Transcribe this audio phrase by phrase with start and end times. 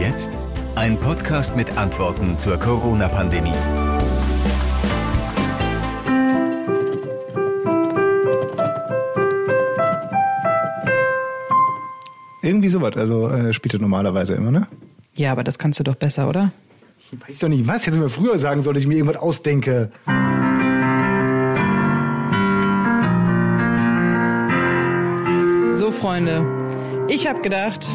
[0.00, 0.32] jetzt?
[0.76, 3.52] Ein Podcast mit Antworten zur Corona-Pandemie.
[12.40, 14.66] Irgendwie sowas, also äh, spielt er normalerweise immer, ne?
[15.14, 16.50] Ja, aber das kannst du doch besser, oder?
[16.98, 17.86] Ich weiß doch nicht, was.
[17.86, 19.90] Hätte mir früher sagen sollen, dass ich mir irgendwas ausdenke.
[25.76, 26.46] So, Freunde,
[27.08, 27.86] ich habe gedacht,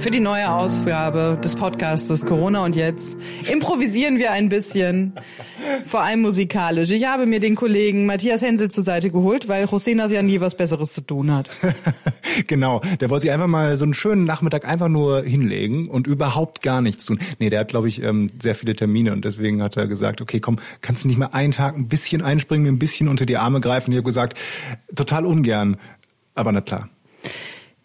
[0.00, 3.18] für die neue Ausgabe des Podcastes Corona und jetzt
[3.50, 5.12] improvisieren wir ein bisschen,
[5.84, 6.90] vor allem musikalisch.
[6.90, 10.56] Ich habe mir den Kollegen Matthias Hensel zur Seite geholt, weil Josenas ja nie was
[10.56, 11.50] Besseres zu tun hat.
[12.46, 16.62] genau, der wollte sich einfach mal so einen schönen Nachmittag einfach nur hinlegen und überhaupt
[16.62, 17.18] gar nichts tun.
[17.38, 20.40] Nee, der hat, glaube ich, ähm, sehr viele Termine und deswegen hat er gesagt, okay,
[20.40, 23.60] komm, kannst du nicht mal einen Tag ein bisschen einspringen, ein bisschen unter die Arme
[23.60, 23.92] greifen?
[23.92, 24.38] Ich habe gesagt,
[24.96, 25.76] total ungern,
[26.34, 26.88] aber na klar.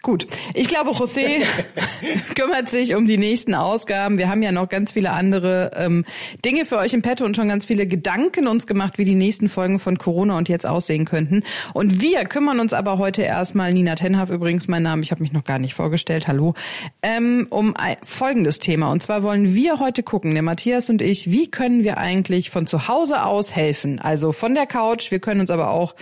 [0.05, 1.43] Gut, ich glaube, José
[2.35, 4.19] kümmert sich um die nächsten Ausgaben.
[4.19, 6.05] Wir haben ja noch ganz viele andere ähm,
[6.45, 9.49] Dinge für euch im Petto und schon ganz viele Gedanken uns gemacht, wie die nächsten
[9.49, 11.41] Folgen von Corona und jetzt aussehen könnten.
[11.73, 15.33] Und wir kümmern uns aber heute erstmal, Nina Tenhaf übrigens mein Name, ich habe mich
[15.33, 16.53] noch gar nicht vorgestellt, hallo,
[17.01, 18.91] ähm, um ein, folgendes Thema.
[18.91, 22.67] Und zwar wollen wir heute gucken, der Matthias und ich, wie können wir eigentlich von
[22.67, 23.97] zu Hause aus helfen?
[23.97, 25.95] Also von der Couch, wir können uns aber auch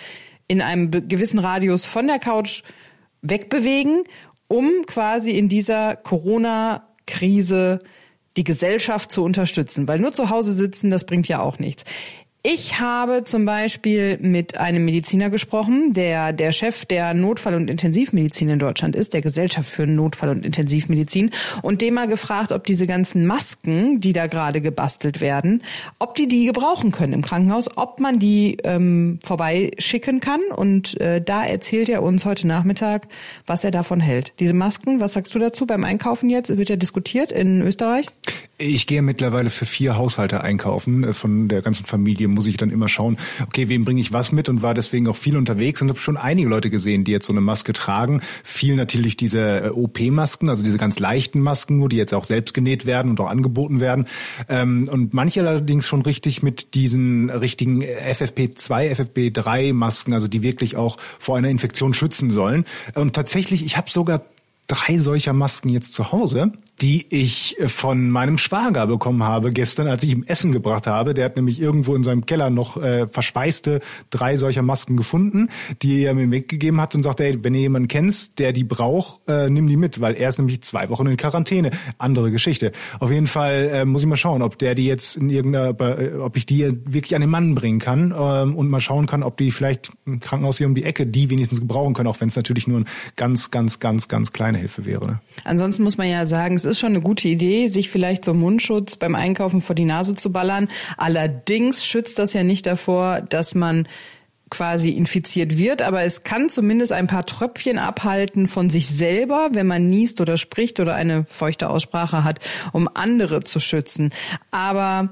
[0.49, 2.63] in einem gewissen Radius von der Couch
[3.23, 4.03] wegbewegen,
[4.47, 7.81] um quasi in dieser Corona-Krise
[8.37, 9.87] die Gesellschaft zu unterstützen.
[9.87, 11.83] Weil nur zu Hause sitzen, das bringt ja auch nichts.
[12.45, 18.49] Ich habe zum Beispiel mit einem Mediziner gesprochen, der der Chef der Notfall- und Intensivmedizin
[18.49, 22.85] in Deutschland ist, der Gesellschaft für Notfall- und Intensivmedizin, und dem mal gefragt, ob diese
[22.85, 25.63] ganzen Masken, die da gerade gebastelt werden,
[25.99, 30.41] ob die die gebrauchen können im Krankenhaus, ob man die ähm, vorbeischicken kann.
[30.53, 33.07] Und äh, da erzählt er uns heute Nachmittag,
[33.47, 34.33] was er davon hält.
[34.41, 36.57] Diese Masken, was sagst du dazu beim Einkaufen jetzt?
[36.57, 38.07] Wird ja diskutiert in Österreich?
[38.65, 41.03] Ich gehe mittlerweile für vier Haushalte einkaufen.
[41.03, 44.31] Äh, von der ganzen Familie muss ich dann immer schauen, okay, wem bringe ich was
[44.31, 47.25] mit und war deswegen auch viel unterwegs und habe schon einige Leute gesehen, die jetzt
[47.25, 48.21] so eine Maske tragen.
[48.43, 52.53] Viel natürlich diese äh, OP-Masken, also diese ganz leichten Masken, nur die jetzt auch selbst
[52.53, 54.07] genäht werden und auch angeboten werden.
[54.47, 60.77] Ähm, und manche allerdings schon richtig mit diesen richtigen FFP2, FFP3 Masken, also die wirklich
[60.77, 62.63] auch vor einer Infektion schützen sollen.
[62.95, 64.21] Und tatsächlich, ich habe sogar
[64.67, 70.03] drei solcher Masken jetzt zu Hause die ich von meinem Schwager bekommen habe gestern, als
[70.03, 71.13] ich ihm Essen gebracht habe.
[71.13, 73.79] Der hat nämlich irgendwo in seinem Keller noch äh, verschweißte
[74.09, 75.49] drei solcher Masken gefunden,
[75.81, 79.27] die er mir mitgegeben hat und sagte, ey, wenn ihr jemanden kennst, der die braucht,
[79.27, 81.71] äh, nimm die mit, weil er ist nämlich zwei Wochen in Quarantäne.
[81.97, 82.71] Andere Geschichte.
[82.99, 86.17] Auf jeden Fall äh, muss ich mal schauen, ob der die jetzt in irgendeiner, äh,
[86.17, 89.37] ob ich die wirklich an den Mann bringen kann äh, und mal schauen kann, ob
[89.37, 92.35] die vielleicht im Krankenhaus hier um die Ecke die wenigstens gebrauchen können, auch wenn es
[92.35, 92.85] natürlich nur eine
[93.15, 95.05] ganz, ganz, ganz, ganz kleine Hilfe wäre.
[95.05, 95.19] Ne?
[95.43, 98.95] Ansonsten muss man ja sagen, es ist schon eine gute Idee, sich vielleicht so Mundschutz
[98.95, 100.69] beim Einkaufen vor die Nase zu ballern.
[100.97, 103.87] Allerdings schützt das ja nicht davor, dass man
[104.49, 109.65] quasi infiziert wird, aber es kann zumindest ein paar Tröpfchen abhalten von sich selber, wenn
[109.65, 112.39] man niest oder spricht oder eine feuchte Aussprache hat,
[112.71, 114.13] um andere zu schützen.
[114.51, 115.09] Aber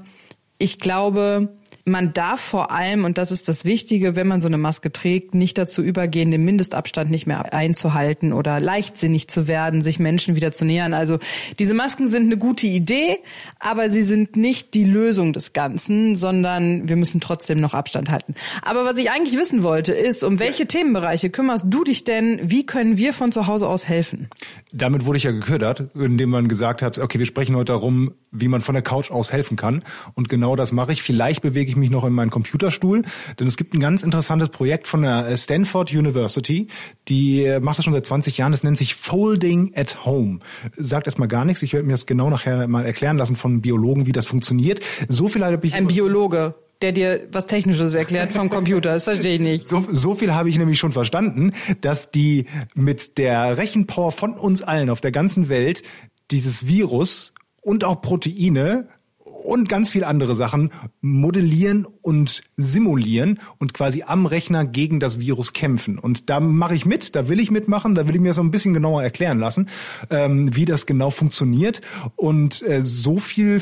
[0.58, 1.48] ich glaube,
[1.84, 5.34] man darf vor allem, und das ist das Wichtige, wenn man so eine Maske trägt,
[5.34, 10.52] nicht dazu übergehen, den Mindestabstand nicht mehr einzuhalten oder leichtsinnig zu werden, sich Menschen wieder
[10.52, 10.94] zu nähern.
[10.94, 11.18] Also
[11.58, 13.18] diese Masken sind eine gute Idee,
[13.58, 18.34] aber sie sind nicht die Lösung des Ganzen, sondern wir müssen trotzdem noch Abstand halten.
[18.62, 22.38] Aber was ich eigentlich wissen wollte, ist, um welche Themenbereiche kümmerst du dich denn?
[22.42, 24.28] Wie können wir von zu Hause aus helfen?
[24.72, 28.48] Damit wurde ich ja geködert, indem man gesagt hat, okay, wir sprechen heute darum, wie
[28.48, 29.82] man von der Couch aus helfen kann.
[30.14, 31.02] Und genau das mache ich.
[31.02, 33.02] Vielleicht bewege ich mich noch in meinen Computerstuhl,
[33.38, 36.68] denn es gibt ein ganz interessantes Projekt von der Stanford University,
[37.08, 40.40] die äh, macht das schon seit 20 Jahren, das nennt sich Folding at Home.
[40.76, 44.06] Sagt erstmal gar nichts, ich werde mir das genau nachher mal erklären lassen von Biologen,
[44.06, 44.80] wie das funktioniert.
[45.08, 45.74] So viel habe ich...
[45.74, 48.92] Ein Biologe der dir was Technisches erklärt vom Computer.
[48.92, 49.66] Das verstehe ich nicht.
[49.66, 54.62] So, so viel habe ich nämlich schon verstanden, dass die mit der Rechenpower von uns
[54.62, 55.82] allen auf der ganzen Welt
[56.30, 58.88] dieses Virus und auch Proteine
[59.24, 60.70] und ganz viel andere Sachen
[61.00, 65.98] modellieren und simulieren und quasi am Rechner gegen das Virus kämpfen.
[65.98, 68.50] Und da mache ich mit, da will ich mitmachen, da will ich mir so ein
[68.50, 69.68] bisschen genauer erklären lassen,
[70.10, 71.80] ähm, wie das genau funktioniert.
[72.16, 73.60] Und äh, so viel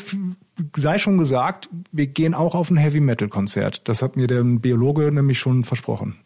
[0.77, 3.89] sei schon gesagt, wir gehen auch auf ein Heavy Metal Konzert.
[3.89, 6.17] Das hat mir der Biologe nämlich schon versprochen.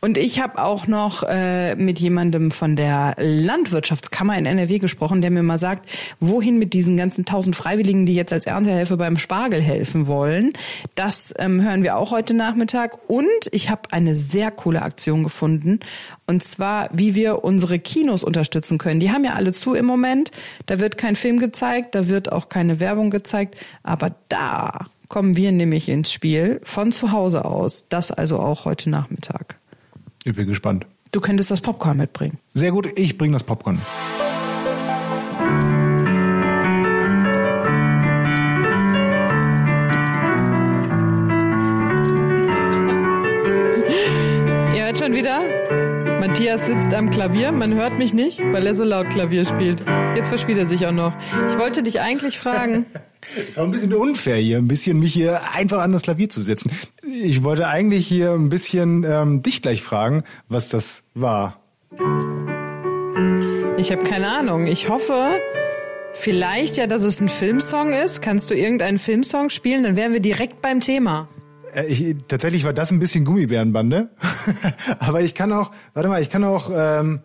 [0.00, 5.30] Und ich habe auch noch äh, mit jemandem von der Landwirtschaftskammer in NRW gesprochen, der
[5.30, 5.88] mir mal sagt,
[6.20, 10.52] wohin mit diesen ganzen tausend Freiwilligen, die jetzt als Erntehelfer beim Spargel helfen wollen.
[10.96, 13.08] Das ähm, hören wir auch heute Nachmittag.
[13.08, 15.80] Und ich habe eine sehr coole Aktion gefunden.
[16.26, 19.00] Und zwar, wie wir unsere Kinos unterstützen können.
[19.00, 20.30] Die haben ja alle zu im Moment.
[20.66, 23.56] Da wird kein Film gezeigt, da wird auch keine Werbung gezeigt.
[23.82, 27.86] Aber da kommen wir nämlich ins Spiel von zu Hause aus.
[27.88, 29.56] Das also auch heute Nachmittag.
[30.26, 30.86] Ich bin gespannt.
[31.12, 32.38] Du könntest das Popcorn mitbringen.
[32.52, 33.80] Sehr gut, ich bringe das Popcorn.
[44.74, 45.42] Ihr hört schon wieder?
[46.18, 49.84] Matthias sitzt am Klavier, man hört mich nicht, weil er so laut Klavier spielt.
[50.16, 51.12] Jetzt verspielt er sich auch noch.
[51.50, 52.86] Ich wollte dich eigentlich fragen.
[53.48, 56.40] Es war ein bisschen unfair hier, ein bisschen mich hier einfach an das Klavier zu
[56.40, 56.70] setzen.
[57.02, 61.60] Ich wollte eigentlich hier ein bisschen ähm, dich gleich fragen, was das war.
[63.78, 64.66] Ich habe keine Ahnung.
[64.66, 65.38] Ich hoffe,
[66.14, 68.22] vielleicht ja, dass es ein Filmsong ist.
[68.22, 69.84] Kannst du irgendeinen Filmsong spielen?
[69.84, 71.28] Dann wären wir direkt beim Thema.
[71.74, 74.10] Äh, ich, tatsächlich war das ein bisschen Gummibärenbande.
[74.98, 76.70] Aber ich kann auch, warte mal, ich kann auch.
[76.74, 77.20] Ähm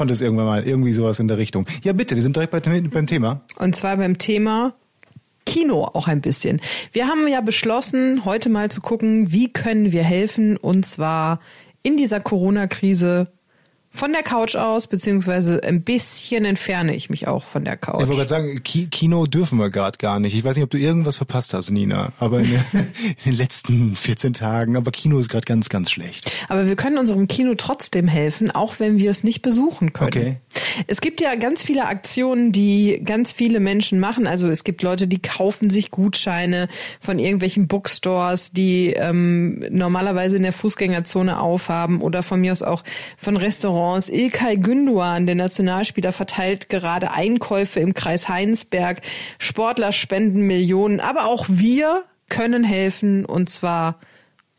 [0.00, 1.66] konnte es irgendwann mal, irgendwie sowas in der Richtung.
[1.82, 3.42] Ja, bitte, wir sind direkt bei, beim Thema.
[3.58, 4.72] Und zwar beim Thema
[5.44, 6.58] Kino auch ein bisschen.
[6.92, 11.38] Wir haben ja beschlossen, heute mal zu gucken, wie können wir helfen, und zwar
[11.82, 13.30] in dieser Corona-Krise
[13.92, 18.02] von der Couch aus, beziehungsweise ein bisschen entferne ich mich auch von der Couch.
[18.02, 20.34] Ich wollte gerade sagen, Ki Kino dürfen wir gerade gar nicht.
[20.34, 23.96] Ich weiß nicht, ob du irgendwas verpasst hast, Nina, aber in, der, in den letzten
[23.96, 24.76] 14 Tagen.
[24.76, 26.30] Aber Kino ist gerade ganz, ganz schlecht.
[26.48, 30.08] Aber wir können unserem Kino trotzdem helfen, auch wenn wir es nicht besuchen können.
[30.08, 30.36] Okay.
[30.86, 34.26] Es gibt ja ganz viele Aktionen, die ganz viele Menschen machen.
[34.26, 36.68] Also es gibt Leute, die kaufen sich Gutscheine
[37.00, 42.82] von irgendwelchen Bookstores, die ähm, normalerweise in der Fußgängerzone aufhaben oder von mir aus auch
[43.16, 44.08] von Restaurants.
[44.08, 49.02] Ilkay Günduan, der Nationalspieler, verteilt gerade Einkäufe im Kreis Heinsberg.
[49.38, 53.98] Sportler spenden Millionen, aber auch wir können helfen und zwar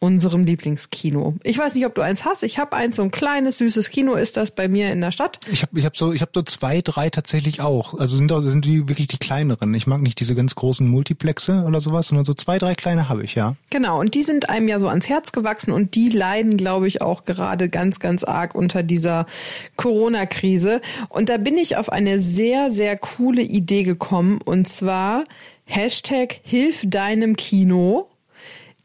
[0.01, 1.35] unserem Lieblingskino.
[1.43, 2.41] Ich weiß nicht, ob du eins hast.
[2.41, 5.39] Ich habe eins, so ein kleines, süßes Kino ist das bei mir in der Stadt.
[5.51, 7.93] Ich habe ich hab so, ich hab so zwei, drei tatsächlich auch.
[7.93, 9.75] Also sind, sind die wirklich die kleineren.
[9.75, 13.23] Ich mag nicht diese ganz großen Multiplexe oder sowas, sondern so zwei, drei kleine habe
[13.23, 13.55] ich, ja.
[13.69, 17.03] Genau, und die sind einem ja so ans Herz gewachsen und die leiden, glaube ich,
[17.03, 19.27] auch gerade ganz, ganz arg unter dieser
[19.75, 20.81] Corona-Krise.
[21.09, 25.25] Und da bin ich auf eine sehr, sehr coole Idee gekommen und zwar
[25.65, 28.07] Hashtag Hilf deinem Kino.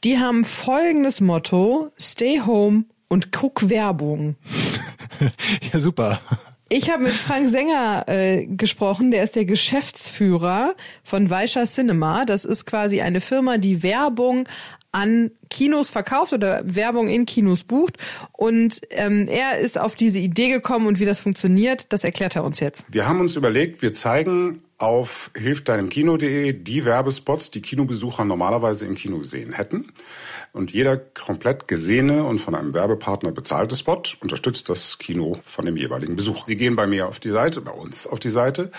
[0.05, 4.37] Die haben folgendes Motto, Stay home und guck Werbung.
[5.73, 6.21] ja, super.
[6.69, 12.25] Ich habe mit Frank Sänger äh, gesprochen, der ist der Geschäftsführer von Weischer Cinema.
[12.25, 14.49] Das ist quasi eine Firma, die Werbung
[14.91, 17.97] an Kinos verkauft oder Werbung in Kinos bucht.
[18.33, 22.45] Und ähm, er ist auf diese Idee gekommen und wie das funktioniert, das erklärt er
[22.45, 22.85] uns jetzt.
[22.89, 29.19] Wir haben uns überlegt, wir zeigen auf hilfdeinemkino.de die Werbespots, die Kinobesucher normalerweise im Kino
[29.19, 29.93] gesehen hätten.
[30.53, 35.77] Und jeder komplett gesehene und von einem Werbepartner bezahlte Spot unterstützt das Kino von dem
[35.77, 36.45] jeweiligen Besucher.
[36.47, 38.71] Sie gehen bei mir auf die Seite, bei uns auf die Seite,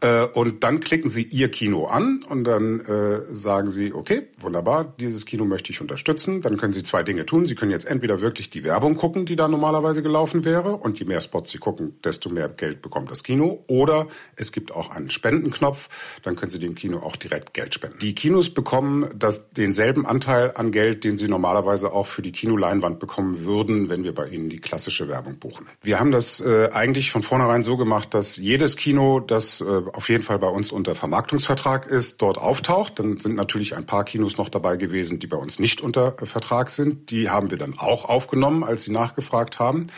[0.00, 4.94] äh, und dann klicken Sie Ihr Kino an und dann äh, sagen Sie, okay, wunderbar,
[4.98, 6.15] dieses Kino möchte ich unterstützen.
[6.24, 7.46] Dann können Sie zwei Dinge tun.
[7.46, 11.06] Sie können jetzt entweder wirklich die Werbung gucken, die da normalerweise gelaufen wäre, und je
[11.06, 13.64] mehr Spots Sie gucken, desto mehr Geld bekommt das Kino.
[13.66, 15.88] Oder es gibt auch einen Spendenknopf,
[16.22, 17.98] dann können Sie dem Kino auch direkt Geld spenden.
[18.00, 22.98] Die Kinos bekommen das, denselben Anteil an Geld, den sie normalerweise auch für die Kinoleinwand
[22.98, 25.66] bekommen würden, wenn wir bei ihnen die klassische Werbung buchen.
[25.82, 30.08] Wir haben das äh, eigentlich von vornherein so gemacht, dass jedes Kino, das äh, auf
[30.08, 32.98] jeden Fall bei uns unter Vermarktungsvertrag ist, dort auftaucht.
[32.98, 36.70] Dann sind natürlich ein paar Kinos noch dabei gewesen, die bei uns nicht unter Vertrag
[36.70, 37.10] sind.
[37.10, 39.88] Die haben wir dann auch aufgenommen, als sie nachgefragt haben.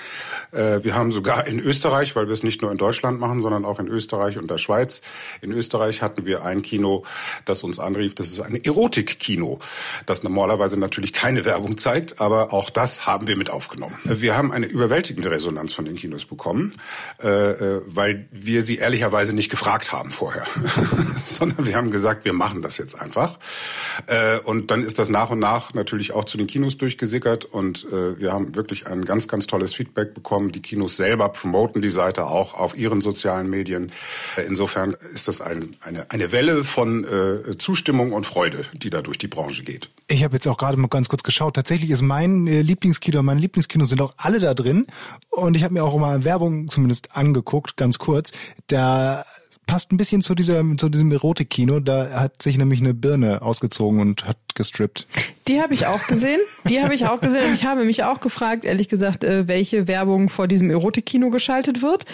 [0.52, 3.64] Äh, wir haben sogar in Österreich, weil wir es nicht nur in Deutschland machen, sondern
[3.64, 5.02] auch in Österreich und der Schweiz.
[5.40, 7.04] In Österreich hatten wir ein Kino,
[7.44, 9.58] das uns anrief, das ist ein Erotik-Kino,
[10.06, 13.98] das normalerweise natürlich keine Werbung zeigt, aber auch das haben wir mit aufgenommen.
[14.04, 16.72] Wir haben eine überwältigende Resonanz von den Kinos bekommen,
[17.22, 20.44] äh, äh, weil wir sie ehrlicherweise nicht gefragt haben vorher,
[21.26, 23.38] sondern wir haben gesagt, wir machen das jetzt einfach.
[24.44, 28.18] Und dann ist das nach und nach natürlich auch zu den Kinos durchgesickert und äh,
[28.18, 30.52] wir haben wirklich ein ganz, ganz tolles Feedback bekommen.
[30.52, 33.92] Die Kinos selber promoten die Seite auch auf ihren sozialen Medien.
[34.46, 39.18] Insofern ist das ein, eine, eine Welle von äh, Zustimmung und Freude, die da durch
[39.18, 39.90] die Branche geht.
[40.06, 41.54] Ich habe jetzt auch gerade mal ganz kurz geschaut.
[41.54, 44.86] Tatsächlich ist mein äh, Lieblingskino, meine Lieblingskino sind auch alle da drin.
[45.30, 48.32] Und ich habe mir auch mal Werbung zumindest angeguckt, ganz kurz.
[48.68, 49.24] Da
[49.68, 51.78] passt ein bisschen zu dieser zu diesem Erotik-Kino.
[51.78, 55.06] Da hat sich nämlich eine Birne ausgezogen und hat gestrippt.
[55.46, 56.40] Die habe ich auch gesehen.
[56.68, 57.44] Die habe ich auch gesehen.
[57.46, 61.82] Und ich habe mich auch gefragt, ehrlich gesagt, äh, welche Werbung vor diesem Erotik-Kino geschaltet
[61.82, 62.06] wird.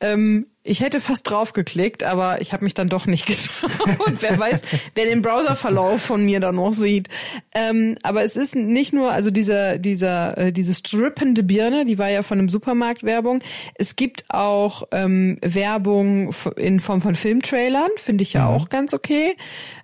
[0.00, 4.12] Ähm, ich hätte fast drauf geklickt, aber ich habe mich dann doch nicht getraut.
[4.20, 4.60] wer weiß,
[4.94, 7.08] wer den Browserverlauf von mir dann noch sieht.
[7.54, 12.10] Ähm, aber es ist nicht nur, also dieser, dieser, äh, diese strippende Birne, die war
[12.10, 13.42] ja von einem Supermarkt-Werbung.
[13.74, 18.56] Es gibt auch ähm, Werbung in Form von Filmtrailern, finde ich ja mhm.
[18.56, 19.36] auch ganz okay.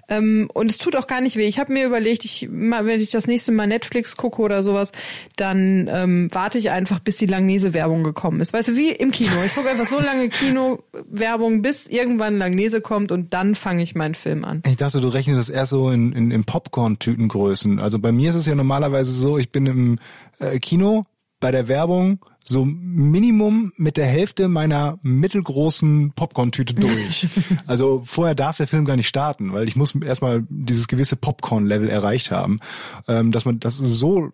[0.09, 1.47] Ähm, und es tut auch gar nicht weh.
[1.47, 4.93] Ich habe mir überlegt, ich, wenn ich das nächste Mal Netflix gucke oder sowas,
[5.37, 8.53] dann ähm, warte ich einfach, bis die Langnese-Werbung gekommen ist.
[8.53, 9.33] Weißt du, wie im Kino.
[9.45, 14.15] Ich gucke einfach so lange Kino-Werbung, bis irgendwann Langnese kommt und dann fange ich meinen
[14.15, 14.63] Film an.
[14.67, 17.79] Ich dachte, du rechnest das eher so in, in, in Popcorn-Tütengrößen.
[17.79, 19.99] Also bei mir ist es ja normalerweise so, ich bin im
[20.39, 21.05] äh, Kino
[21.41, 27.29] bei der Werbung so Minimum mit der Hälfte meiner mittelgroßen Popcorn-Tüte durch.
[27.67, 31.91] also vorher darf der Film gar nicht starten, weil ich muss erstmal dieses gewisse Popcorn-Level
[31.91, 32.61] erreicht haben,
[33.07, 34.31] ähm, dass man das so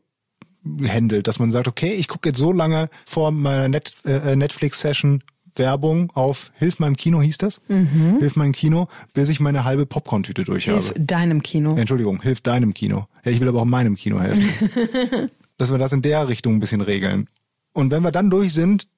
[0.87, 5.23] handelt, dass man sagt, okay, ich gucke jetzt so lange vor meiner Net, äh, Netflix-Session
[5.56, 7.61] Werbung auf Hilf meinem Kino hieß das?
[7.68, 8.16] Mhm.
[8.18, 11.00] Hilf meinem Kino, bis ich meine halbe Popcorn-Tüte durch Hilf habe.
[11.00, 11.76] deinem Kino.
[11.76, 13.06] Entschuldigung, hilf deinem Kino.
[13.25, 15.28] Ja, ich will aber auch meinem Kino helfen.
[15.59, 17.28] dass wir das in der Richtung ein bisschen regeln.
[17.75, 18.88] Und wenn wir dann durch sind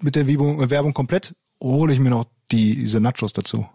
[0.00, 3.66] mit der Werbung, komplett, hole ich mir noch die, diese Nachos dazu.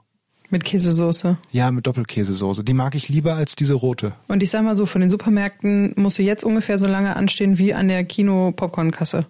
[0.51, 1.37] Mit Käsesoße.
[1.51, 2.65] Ja, mit Doppelkäsesoße.
[2.65, 4.13] Die mag ich lieber als diese rote.
[4.27, 7.57] Und ich sag mal so, von den Supermärkten musst du jetzt ungefähr so lange anstehen
[7.57, 9.27] wie an der Kino-Popcorn-Kasse.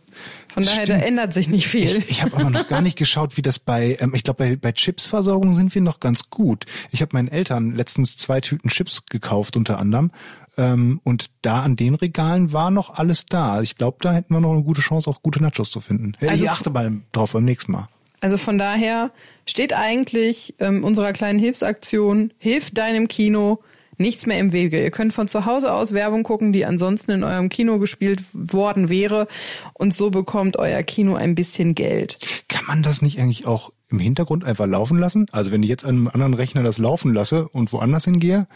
[0.47, 1.01] Von daher, Stimmt.
[1.01, 1.95] da ändert sich nicht viel.
[1.95, 4.55] Ich, ich habe aber noch gar nicht geschaut, wie das bei, ähm, ich glaube, bei,
[4.55, 6.65] bei Chipsversorgung sind wir noch ganz gut.
[6.89, 10.09] Ich habe meinen Eltern letztens zwei Tüten Chips gekauft, unter anderem.
[10.57, 13.61] Ähm, und da an den Regalen war noch alles da.
[13.61, 16.13] Ich glaube, da hätten wir noch eine gute Chance, auch gute Nachos zu finden.
[16.21, 17.87] Also, ich achte mal drauf beim nächsten Mal.
[18.21, 19.11] Also von daher
[19.47, 23.59] steht eigentlich ähm, unserer kleinen Hilfsaktion Hilf deinem Kino
[23.97, 24.81] nichts mehr im Wege.
[24.81, 28.89] Ihr könnt von zu Hause aus Werbung gucken, die ansonsten in eurem Kino gespielt worden
[28.89, 29.27] wäre
[29.73, 32.19] und so bekommt euer Kino ein bisschen Geld.
[32.47, 35.25] Kann man das nicht eigentlich auch im Hintergrund einfach laufen lassen?
[35.31, 38.47] Also wenn ich jetzt an einem anderen Rechner das laufen lasse und woanders hingehe,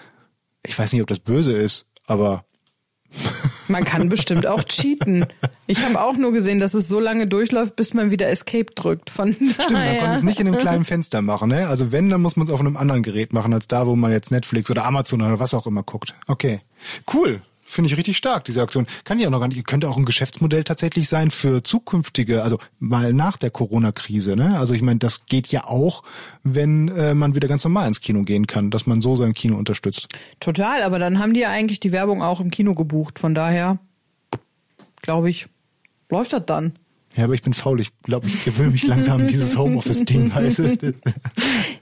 [0.68, 2.46] ich weiß nicht, ob das böse ist, aber
[3.68, 5.26] man kann bestimmt auch cheaten.
[5.68, 9.10] Ich habe auch nur gesehen, dass es so lange durchläuft, bis man wieder Escape drückt.
[9.10, 11.50] Von Stimmt, man konnte es nicht in einem kleinen Fenster machen.
[11.50, 11.68] Ne?
[11.68, 14.12] Also wenn, dann muss man es auf einem anderen Gerät machen, als da, wo man
[14.12, 16.14] jetzt Netflix oder Amazon oder was auch immer guckt.
[16.28, 16.62] Okay,
[17.14, 17.42] cool.
[17.68, 18.86] Finde ich richtig stark, diese Aktion.
[19.06, 23.12] Kann ja noch gar nicht, könnte auch ein Geschäftsmodell tatsächlich sein für zukünftige, also mal
[23.12, 24.36] nach der Corona-Krise.
[24.36, 24.60] Ne?
[24.60, 26.04] Also ich meine, das geht ja auch,
[26.44, 29.58] wenn äh, man wieder ganz normal ins Kino gehen kann, dass man so sein Kino
[29.58, 30.10] unterstützt.
[30.40, 33.18] Total, aber dann haben die ja eigentlich die Werbung auch im Kino gebucht.
[33.18, 33.80] Von daher,
[35.02, 35.48] glaube ich,
[36.10, 36.74] läuft das dann.
[37.16, 37.80] Ja, aber ich bin faul.
[37.80, 40.78] Ich glaube, ich gewöhne mich langsam an dieses Homeoffice-Ding, weißt du?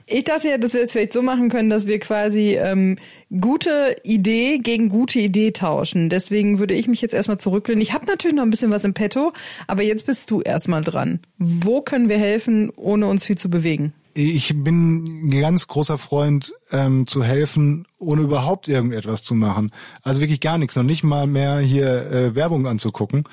[0.06, 2.96] Ich dachte ja, dass wir es vielleicht so machen können, dass wir quasi ähm,
[3.40, 6.10] gute Idee gegen gute Idee tauschen.
[6.10, 7.80] Deswegen würde ich mich jetzt erstmal zurücklehnen.
[7.80, 9.32] Ich habe natürlich noch ein bisschen was im Petto,
[9.66, 11.20] aber jetzt bist du erstmal dran.
[11.38, 13.94] Wo können wir helfen, ohne uns viel zu bewegen?
[14.16, 19.72] Ich bin ein ganz großer Freund, ähm, zu helfen, ohne überhaupt irgendetwas zu machen.
[20.02, 23.24] Also wirklich gar nichts, noch nicht mal mehr hier äh, Werbung anzugucken.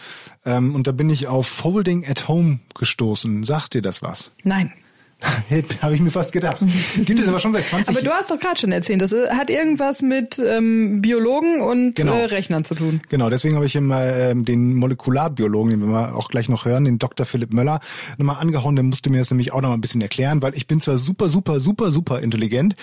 [0.44, 3.44] Ähm, und da bin ich auf Folding at Home gestoßen.
[3.44, 4.34] Sagt dir das was?
[4.44, 4.74] Nein.
[5.82, 6.64] Habe ich mir fast gedacht.
[7.06, 7.98] Gibt es aber schon seit 20 Jahren.
[7.98, 12.14] Aber du hast doch gerade schon erzählt, das hat irgendwas mit ähm, Biologen und genau.
[12.16, 13.02] äh, Rechnern zu tun.
[13.10, 16.98] Genau, deswegen habe ich immer ähm, den Molekularbiologen, den wir auch gleich noch hören, den
[16.98, 17.26] Dr.
[17.26, 17.82] Philipp Möller,
[18.18, 18.76] nochmal angehauen.
[18.76, 20.98] Der musste mir das nämlich auch noch mal ein bisschen erklären, weil ich bin zwar
[20.98, 22.76] super, super, super, super intelligent,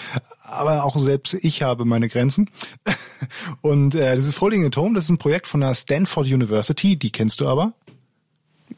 [0.43, 2.51] aber auch selbst ich habe meine Grenzen.
[3.63, 6.97] Und äh, das ist Folding at Home, das ist ein Projekt von der Stanford University,
[6.97, 7.75] die kennst du aber.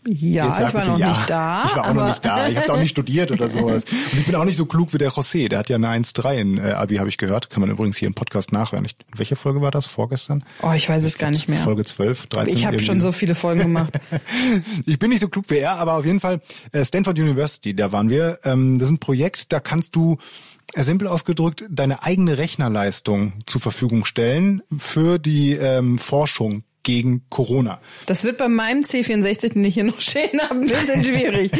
[0.06, 1.08] Ja, ich war noch ja.
[1.10, 1.64] nicht da.
[1.64, 2.48] Ich war auch noch nicht da.
[2.48, 3.84] Ich habe auch nicht studiert oder sowas.
[3.84, 5.48] Und ich bin auch nicht so klug wie der José.
[5.48, 7.50] Der hat ja eine 1-3 in äh, Abi, habe ich gehört.
[7.50, 8.84] Kann man übrigens hier im Podcast nachhören.
[8.84, 9.86] Ich, in welcher Folge war das?
[9.86, 10.44] Vorgestern?
[10.62, 11.60] Oh, ich weiß es gar nicht mehr.
[11.60, 12.56] Folge 12, 13.
[12.56, 13.92] Ich habe schon so viele Folgen gemacht.
[14.86, 16.40] ich bin nicht so klug wie er, aber auf jeden Fall
[16.72, 18.40] äh, Stanford University, da waren wir.
[18.44, 20.16] Ähm, das ist ein Projekt, da kannst du
[20.74, 27.80] äh, simpel ausgedrückt deine eigene Rechnerleistung zur Verfügung stellen für die ähm, Forschung gegen Corona.
[28.06, 31.52] Das wird bei meinem C64, den ich hier noch stehen habe, ein bisschen schwierig.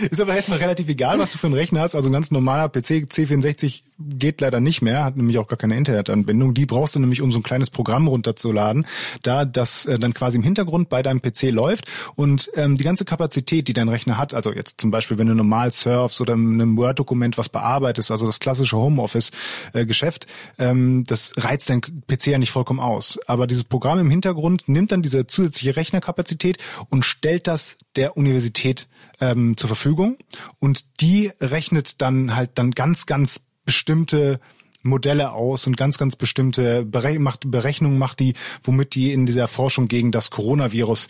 [0.10, 1.94] ist aber erstmal relativ egal, was du für einen Rechner hast.
[1.94, 5.76] Also ein ganz normaler PC C64 geht leider nicht mehr, hat nämlich auch gar keine
[5.76, 6.54] Internetanbindung.
[6.54, 8.86] Die brauchst du nämlich, um so ein kleines Programm runterzuladen,
[9.22, 13.04] da das äh, dann quasi im Hintergrund bei deinem PC läuft und ähm, die ganze
[13.04, 16.54] Kapazität, die dein Rechner hat, also jetzt zum Beispiel, wenn du normal surfst oder in
[16.54, 20.26] einem Word-Dokument was bearbeitest, also das klassische Homeoffice-Geschäft,
[20.58, 23.18] äh, ähm, das reizt dein PC ja nicht vollkommen aus.
[23.26, 26.58] Aber dieses Programm im Hintergrund Hintergrund, nimmt dann diese zusätzliche Rechnerkapazität
[26.88, 28.88] und stellt das der Universität
[29.20, 30.16] ähm, zur Verfügung.
[30.58, 34.40] Und die rechnet dann halt dann ganz, ganz bestimmte
[34.82, 39.46] Modelle aus und ganz, ganz bestimmte Bere macht, Berechnungen macht die, womit die in dieser
[39.46, 41.08] Forschung gegen das Coronavirus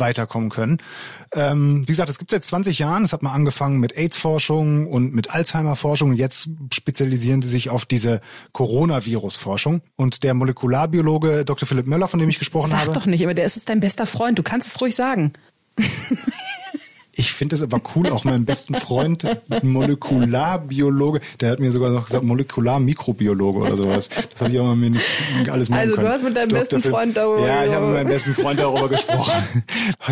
[0.00, 0.78] weiterkommen können.
[1.32, 3.04] Ähm, wie gesagt, es gibt seit 20 Jahren.
[3.04, 6.14] Es hat mal angefangen mit AIDS-Forschung und mit Alzheimer-Forschung.
[6.14, 8.20] Jetzt spezialisieren sie sich auf diese
[8.52, 9.82] Coronavirus-Forschung.
[9.96, 11.66] Und der Molekularbiologe Dr.
[11.66, 12.92] Philipp Möller, von dem ich gesprochen Sag habe.
[12.92, 14.38] Sag doch nicht, aber der ist dein bester Freund.
[14.38, 15.32] Du kannst es ruhig sagen.
[17.20, 19.24] Ich finde es aber cool, auch meinen besten Freund,
[19.60, 24.08] Molekularbiologe, der hat mir sogar noch gesagt, Molekularmikrobiologe oder sowas.
[24.32, 25.04] Das habe ich aber mir nicht
[25.50, 26.06] alles merken Also können.
[26.06, 26.60] du hast mit deinem Dr.
[26.60, 29.64] besten Freund darüber Ja, ich habe mit meinem besten Freund darüber gesprochen.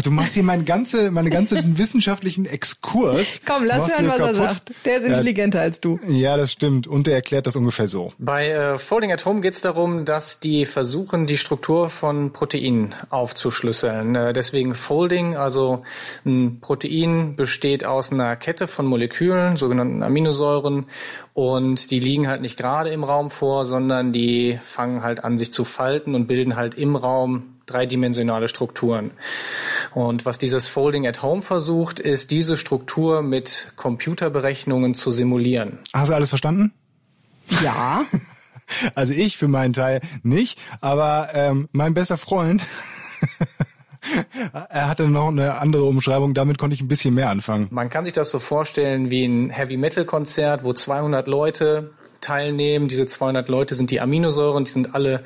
[0.03, 3.41] Du machst hier meinen ganze, meine ganzen wissenschaftlichen Exkurs.
[3.47, 4.73] Komm, lass hören, was er sagt.
[4.85, 6.01] Der ist Ja, intelligenter als du.
[6.09, 6.89] Ja, das stimmt.
[6.89, 8.15] Und der erklärt das ungefähr so.
[8.19, 12.97] Bei äh, Folding at Home geht es darum, dass die versuchen, die Struktur von Proteinen
[13.11, 14.17] aufzuschlüsseln.
[14.17, 15.85] Äh, deswegen Folding, also
[16.25, 16.96] ein Protein
[17.37, 20.87] besteht aus einer Kette von Molekülen, sogenannten Aminosäuren,
[21.35, 25.53] und die liegen halt nicht gerade im Raum vor, sondern die fangen halt an, sich
[25.53, 29.11] zu falten und bilden halt im Raum dreidimensionale Strukturen.
[29.93, 35.81] Und was dieses Folding at Home versucht, ist diese Struktur mit Computerberechnungen zu simulieren.
[35.93, 36.73] Hast du alles verstanden?
[37.63, 38.03] Ja.
[38.97, 42.65] Also ich für meinen Teil nicht, aber ähm, mein bester Freund,
[44.69, 47.69] er hatte noch eine andere Umschreibung, damit konnte ich ein bisschen mehr anfangen.
[47.71, 51.91] Man kann sich das so vorstellen wie ein Heavy-Metal-Konzert, wo 200 Leute
[52.27, 52.89] teilnehmen.
[52.89, 55.23] Diese 200 Leute sind die Aminosäuren, die sind alle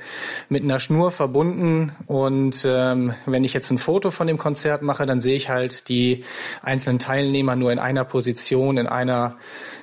[0.49, 1.93] mit einer Schnur verbunden.
[2.07, 5.89] Und ähm, wenn ich jetzt ein Foto von dem Konzert mache, dann sehe ich halt
[5.89, 6.25] die
[6.63, 9.37] einzelnen Teilnehmer nur in einer Position, in einer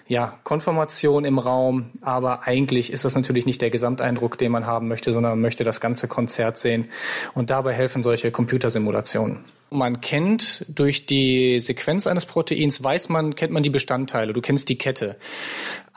[0.08, 1.90] ja, Konformation im Raum.
[2.02, 5.64] Aber eigentlich ist das natürlich nicht der Gesamteindruck, den man haben möchte, sondern man möchte
[5.64, 6.90] das ganze Konzert sehen.
[7.34, 9.44] Und dabei helfen solche Computersimulationen.
[9.70, 14.70] Man kennt durch die Sequenz eines Proteins, weiß man, kennt man die Bestandteile, du kennst
[14.70, 15.18] die Kette.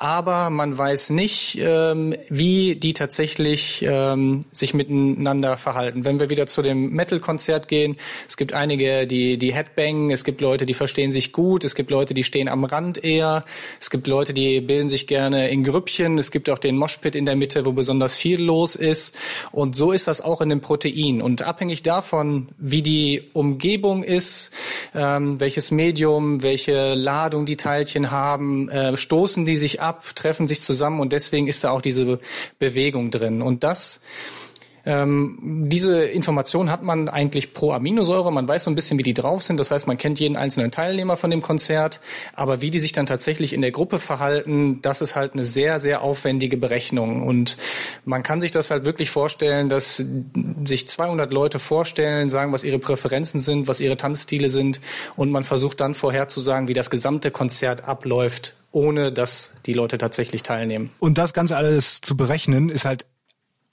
[0.00, 6.07] Aber man weiß nicht, ähm, wie die tatsächlich ähm, sich miteinander verhalten.
[6.07, 10.41] Wenn wir wieder zu dem Metal-Konzert gehen, es gibt einige, die, die Headbangen, es gibt
[10.41, 13.45] Leute, die verstehen sich gut, es gibt Leute, die stehen am Rand eher,
[13.79, 17.27] es gibt Leute, die bilden sich gerne in Grüppchen, es gibt auch den Moshpit in
[17.27, 19.15] der Mitte, wo besonders viel los ist.
[19.52, 21.21] Und so ist das auch in dem Protein.
[21.21, 23.28] Und abhängig davon, wie die
[23.60, 24.52] Umgebung ist,
[24.94, 30.62] ähm, welches Medium, welche Ladung die Teilchen haben, äh, stoßen die sich ab, treffen sich
[30.62, 32.20] zusammen und deswegen ist da auch diese
[32.58, 33.42] Bewegung drin.
[33.42, 34.00] Und das
[34.86, 38.32] ähm, diese Information hat man eigentlich pro Aminosäure.
[38.32, 39.58] Man weiß so ein bisschen, wie die drauf sind.
[39.58, 42.00] Das heißt, man kennt jeden einzelnen Teilnehmer von dem Konzert.
[42.34, 45.80] Aber wie die sich dann tatsächlich in der Gruppe verhalten, das ist halt eine sehr,
[45.80, 47.23] sehr aufwendige Berechnung.
[47.26, 47.56] Und
[48.04, 50.02] man kann sich das halt wirklich vorstellen, dass
[50.64, 54.80] sich 200 Leute vorstellen, sagen, was ihre Präferenzen sind, was ihre Tanzstile sind.
[55.16, 60.43] Und man versucht dann vorherzusagen, wie das gesamte Konzert abläuft, ohne dass die Leute tatsächlich
[60.43, 60.90] teilnehmen.
[61.00, 63.06] Und das Ganze alles zu berechnen, ist halt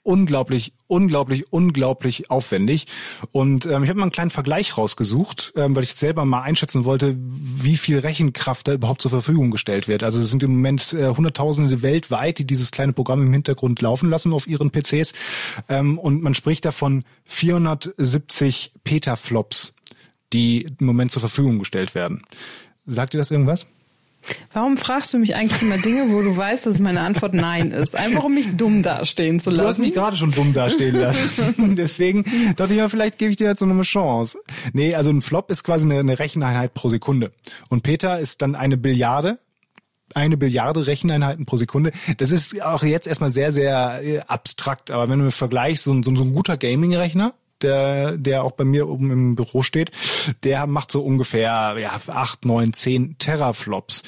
[0.08, 2.86] unglaublich, unglaublich, unglaublich aufwendig.
[3.30, 6.86] Und ähm, ich habe mal einen kleinen Vergleich rausgesucht, ähm, weil ich selber mal einschätzen
[6.86, 10.02] wollte, wie viel Rechenkraft da überhaupt zur Verfügung gestellt wird.
[10.02, 14.08] Also es sind im Moment äh, Hunderttausende weltweit, die dieses kleine Programm im Hintergrund laufen
[14.08, 15.12] lassen auf ihren PCs.
[15.68, 19.74] Ähm, und man spricht davon 470 Petaflops,
[20.32, 22.22] die im Moment zur Verfügung gestellt werden.
[22.86, 23.66] Sagt ihr das irgendwas?
[24.52, 27.94] Warum fragst du mich eigentlich immer Dinge, wo du weißt, dass meine Antwort Nein ist?
[27.96, 29.62] Einfach um mich dumm dastehen zu lassen.
[29.62, 31.76] Du hast mich gerade schon dumm dastehen lassen.
[31.76, 32.24] Deswegen
[32.56, 34.38] dachte ich ja, vielleicht gebe ich dir jetzt noch eine Chance.
[34.74, 37.32] Nee, also ein Flop ist quasi eine, eine Recheneinheit pro Sekunde.
[37.68, 39.38] Und Peter ist dann eine Billiarde.
[40.14, 41.92] Eine Billiarde Recheneinheiten pro Sekunde.
[42.16, 44.90] Das ist auch jetzt erstmal sehr, sehr äh, abstrakt.
[44.90, 48.64] Aber wenn du vergleichst, so, so, ein- so ein guter Gaming-Rechner, der, der auch bei
[48.64, 49.90] mir oben im Büro steht,
[50.44, 54.02] der macht so ungefähr ja, acht, neun, zehn Teraflops.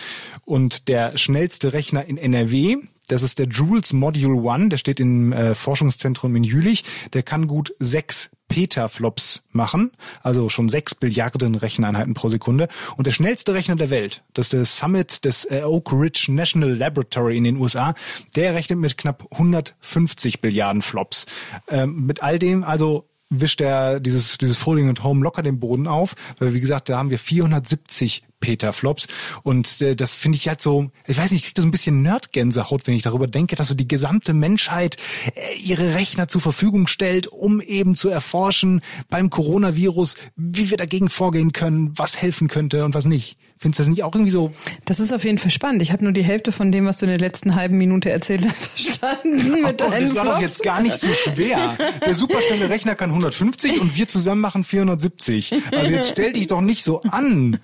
[0.44, 5.32] Und der schnellste Rechner in NRW, das ist der Jules Module One, der steht im
[5.32, 12.14] äh, Forschungszentrum in Jülich, der kann gut sechs Petaflops machen, also schon sechs Billiarden Recheneinheiten
[12.14, 12.68] pro Sekunde.
[12.96, 16.72] Und der schnellste Rechner der Welt, das ist der Summit des äh, Oak Ridge National
[16.72, 17.94] Laboratory in den USA,
[18.36, 21.26] der rechnet mit knapp 150 Billiarden Flops.
[21.68, 25.86] Ähm, mit all dem, also wischt er dieses, dieses Folding at Home locker den Boden
[25.86, 29.07] auf, weil wie gesagt, da haben wir 470 Petaflops
[29.42, 32.03] und äh, das finde ich halt so, ich weiß nicht, ich kriege so ein bisschen
[32.03, 34.96] Nerdgänsehaut, wenn ich darüber denke, dass so die gesamte Menschheit
[35.35, 41.09] äh, ihre Rechner zur Verfügung stellt, um eben zu erforschen beim Coronavirus, wie wir dagegen
[41.11, 43.37] vorgehen können, was helfen könnte und was nicht.
[43.57, 44.50] Findest du das nicht auch irgendwie so?
[44.87, 45.83] Das ist auf jeden Fall spannend.
[45.83, 48.46] Ich habe nur die Hälfte von dem, was du in der letzten halben Minute erzählt
[48.48, 49.53] hast, verstanden.
[49.61, 50.31] Mit Gott, das war Flops.
[50.31, 51.76] doch jetzt gar nicht so schwer.
[52.07, 55.53] Der superschnelle Rechner kann 150 und wir zusammen machen 470.
[55.72, 57.59] Also jetzt stell dich doch nicht so an.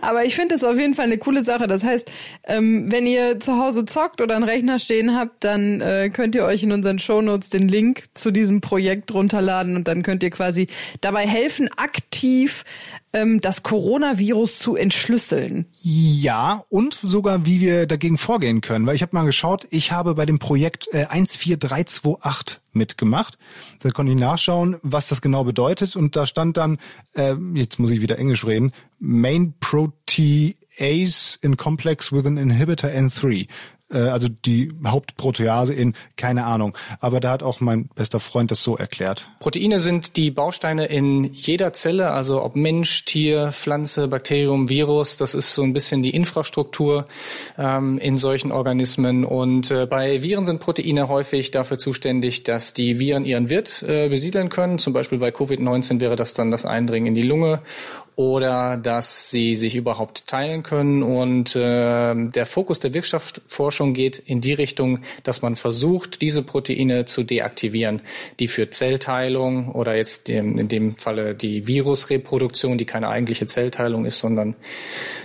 [0.10, 1.66] Aber ich finde das auf jeden Fall eine coole Sache.
[1.66, 2.10] Das heißt,
[2.44, 6.44] ähm, wenn ihr zu Hause zockt oder einen Rechner stehen habt, dann äh, könnt ihr
[6.44, 10.68] euch in unseren Shownotes den Link zu diesem Projekt runterladen und dann könnt ihr quasi
[11.00, 12.64] dabei helfen, aktiv
[13.12, 15.66] ähm, das Coronavirus zu entschlüsseln.
[15.82, 18.86] Ja, und sogar wie wir dagegen vorgehen können.
[18.86, 23.38] Weil ich habe mal geschaut, ich habe bei dem Projekt äh, 14328 mitgemacht.
[23.80, 25.96] Da konnte ich nachschauen, was das genau bedeutet.
[25.96, 26.78] Und da stand dann,
[27.14, 33.48] äh, jetzt muss ich wieder Englisch reden, Main Protease in Complex with an Inhibitor N3
[33.92, 36.76] äh, also die Hauptprotease in, keine Ahnung.
[37.00, 39.28] Aber da hat auch mein bester Freund das so erklärt.
[39.40, 45.34] Proteine sind die Bausteine in jeder Zelle, also ob Mensch, Tier, Pflanze, Bakterium, Virus, das
[45.34, 47.06] ist so ein bisschen die Infrastruktur
[47.58, 49.24] ähm, in solchen Organismen.
[49.24, 54.08] Und äh, bei Viren sind Proteine häufig dafür zuständig, dass die Viren ihren Wirt äh,
[54.08, 54.78] besiedeln können.
[54.78, 57.60] Zum Beispiel bei Covid-19 wäre das dann das Eindringen in die Lunge
[58.20, 61.02] oder dass sie sich überhaupt teilen können.
[61.02, 67.06] Und äh, der Fokus der Wirkstoffforschung geht in die Richtung, dass man versucht, diese Proteine
[67.06, 68.02] zu deaktivieren,
[68.38, 74.18] die für Zellteilung oder jetzt in dem Falle die Virusreproduktion, die keine eigentliche Zellteilung ist,
[74.18, 74.54] sondern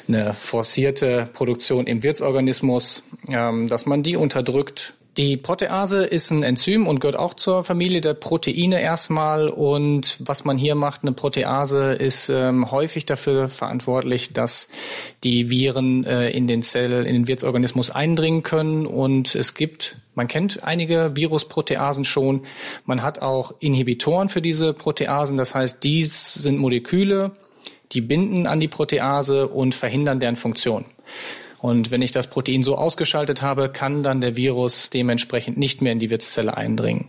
[0.08, 6.88] eine forcierte Produktion im Wirtsorganismus, ähm, dass man die unterdrückt die Protease ist ein Enzym
[6.88, 9.48] und gehört auch zur Familie der Proteine erstmal.
[9.48, 14.68] Und was man hier macht, eine Protease ist ähm, häufig dafür verantwortlich, dass
[15.24, 18.86] die Viren äh, in den Zell, in den Wirtsorganismus eindringen können.
[18.86, 22.42] Und es gibt, man kennt einige Virusproteasen schon.
[22.84, 25.38] Man hat auch Inhibitoren für diese Proteasen.
[25.38, 27.32] Das heißt, dies sind Moleküle,
[27.94, 30.84] die binden an die Protease und verhindern deren Funktion.
[31.66, 35.94] Und wenn ich das Protein so ausgeschaltet habe, kann dann der Virus dementsprechend nicht mehr
[35.94, 37.06] in die Wirtszelle eindringen.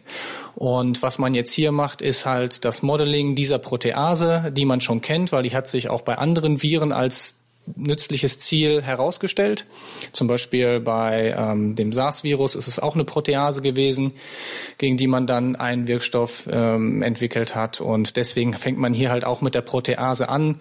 [0.55, 5.03] Und was man jetzt hier macht, ist halt das Modeling dieser Protease, die man schon
[5.03, 7.37] kennt, weil die hat sich auch bei anderen Viren als
[7.75, 9.67] nützliches Ziel herausgestellt.
[10.13, 14.13] Zum Beispiel bei ähm, dem SARS-Virus ist es auch eine Protease gewesen,
[14.79, 17.81] gegen die man dann einen Wirkstoff ähm, entwickelt hat.
[17.81, 20.59] Und deswegen fängt man hier halt auch mit der Protease an.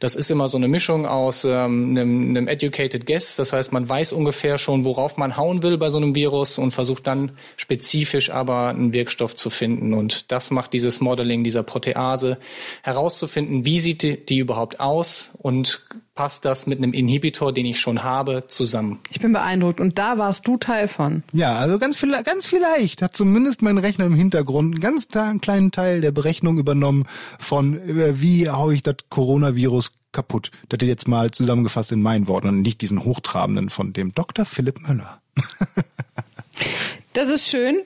[0.00, 3.36] Das ist immer so eine Mischung aus ähm, einem, einem Educated Guess.
[3.36, 6.72] Das heißt, man weiß ungefähr schon, worauf man hauen will bei so einem Virus und
[6.72, 9.94] versucht dann spezifisch aber einen Wirkstoff zu finden.
[9.94, 12.38] Und das macht dieses Modeling dieser Protease
[12.82, 15.82] herauszufinden, wie sieht die, die überhaupt aus und
[16.18, 18.98] passt das mit einem Inhibitor, den ich schon habe, zusammen.
[19.08, 21.22] Ich bin beeindruckt und da warst du Teil von.
[21.32, 25.06] Ja, also ganz, viel, ganz vielleicht hat zumindest mein Rechner im Hintergrund einen ganz
[25.40, 27.06] kleinen Teil der Berechnung übernommen
[27.38, 30.50] von äh, wie hau ich das Coronavirus kaputt.
[30.68, 34.44] Das jetzt mal zusammengefasst in meinen Worten und nicht diesen hochtrabenden von dem Dr.
[34.44, 35.22] Philipp Müller.
[37.12, 37.76] das ist schön.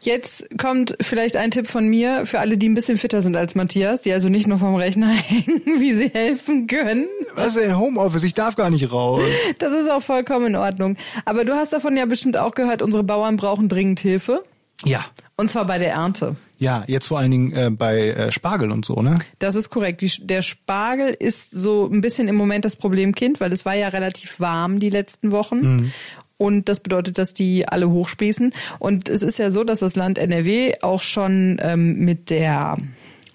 [0.00, 3.54] Jetzt kommt vielleicht ein Tipp von mir für alle, die ein bisschen fitter sind als
[3.54, 7.06] Matthias, die also nicht nur vom Rechner hängen, wie sie helfen können.
[7.34, 8.24] Was denn Homeoffice?
[8.24, 9.22] Ich darf gar nicht raus.
[9.58, 10.96] Das ist auch vollkommen in Ordnung.
[11.26, 14.42] Aber du hast davon ja bestimmt auch gehört, unsere Bauern brauchen dringend Hilfe.
[14.84, 15.04] Ja.
[15.36, 16.36] Und zwar bei der Ernte.
[16.58, 19.18] Ja, jetzt vor allen Dingen äh, bei äh, Spargel und so, ne?
[19.38, 20.00] Das ist korrekt.
[20.00, 23.88] Die, der Spargel ist so ein bisschen im Moment das Problemkind, weil es war ja
[23.88, 25.60] relativ warm die letzten Wochen.
[25.60, 25.92] Mhm.
[26.40, 28.54] Und das bedeutet, dass die alle hochsprießen.
[28.78, 32.78] Und es ist ja so, dass das Land NRW auch schon ähm, mit der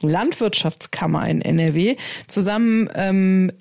[0.02, 3.52] Landwirtschaftskammer in NRW zusammen ähm,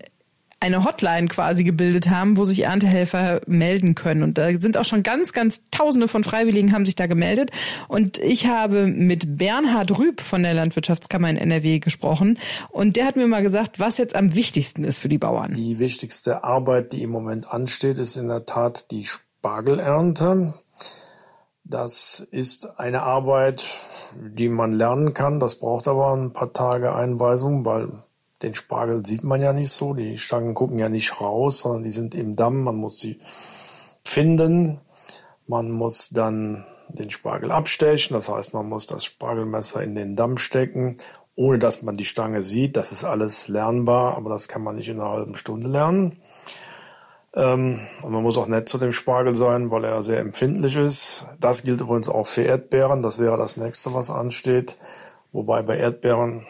[0.60, 4.22] eine Hotline quasi gebildet haben, wo sich Erntehelfer melden können.
[4.22, 7.50] Und da sind auch schon ganz, ganz Tausende von Freiwilligen haben sich da gemeldet.
[7.86, 12.38] Und ich habe mit Bernhard Rüb von der Landwirtschaftskammer in NRW gesprochen.
[12.70, 15.52] Und der hat mir mal gesagt, was jetzt am wichtigsten ist für die Bauern.
[15.52, 19.04] Die wichtigste Arbeit, die im Moment ansteht, ist in der Tat die
[19.44, 20.54] Spargelernte.
[21.64, 23.62] Das ist eine Arbeit,
[24.16, 25.38] die man lernen kann.
[25.38, 27.90] Das braucht aber ein paar Tage Einweisung, weil
[28.40, 29.92] den Spargel sieht man ja nicht so.
[29.92, 32.62] Die Stangen gucken ja nicht raus, sondern die sind im Damm.
[32.62, 33.18] Man muss sie
[34.02, 34.80] finden.
[35.46, 38.14] Man muss dann den Spargel abstechen.
[38.14, 40.96] Das heißt, man muss das Spargelmesser in den Damm stecken,
[41.36, 42.78] ohne dass man die Stange sieht.
[42.78, 46.18] Das ist alles lernbar, aber das kann man nicht in einer halben Stunde lernen.
[47.34, 51.26] Ähm, und man muss auch nett zu dem Spargel sein, weil er sehr empfindlich ist.
[51.40, 53.02] Das gilt übrigens auch für Erdbeeren.
[53.02, 54.76] Das wäre das nächste, was ansteht.
[55.32, 56.46] Wobei bei Erdbeeren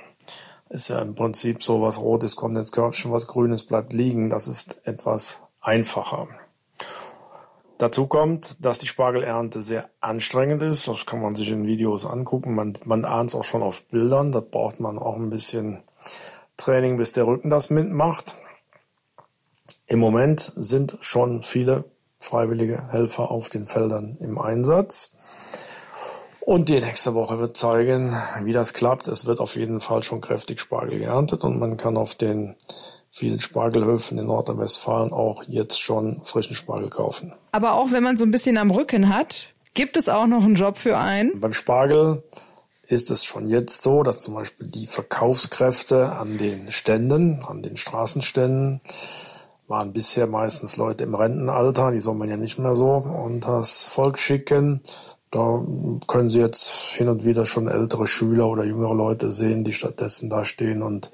[0.69, 4.29] ist ja im Prinzip so, was Rotes kommt ins Körbchen, was Grünes bleibt liegen.
[4.29, 6.29] Das ist etwas einfacher.
[7.79, 10.87] Dazu kommt, dass die Spargelernte sehr anstrengend ist.
[10.87, 12.55] Das kann man sich in Videos angucken.
[12.55, 14.33] Man, man ahnt es auch schon auf Bildern.
[14.33, 15.83] Da braucht man auch ein bisschen
[16.57, 18.37] Training, bis der Rücken das mitmacht.
[19.87, 21.85] Im Moment sind schon viele
[22.19, 25.13] freiwillige Helfer auf den Feldern im Einsatz.
[26.41, 29.09] Und die nächste Woche wird zeigen, wie das klappt.
[29.09, 32.55] Es wird auf jeden Fall schon kräftig Spargel geerntet und man kann auf den
[33.11, 37.33] vielen Spargelhöfen in Nordrhein-Westfalen auch jetzt schon frischen Spargel kaufen.
[37.53, 40.57] Aber auch wenn man so ein bisschen am Rücken hat, gibt es auch noch einen
[40.57, 41.41] Job für einen?
[41.41, 42.23] Beim Spargel
[42.87, 47.77] ist es schon jetzt so, dass zum Beispiel die Verkaufskräfte an den Ständen, an den
[47.77, 48.81] Straßenständen,
[49.67, 53.87] waren bisher meistens Leute im Rentenalter, die soll man ja nicht mehr so unter das
[53.87, 54.81] Volk schicken.
[55.31, 55.65] Da
[56.07, 60.31] können Sie jetzt hin und wieder schon ältere Schüler oder jüngere Leute sehen, die stattdessen
[60.31, 61.11] da stehen und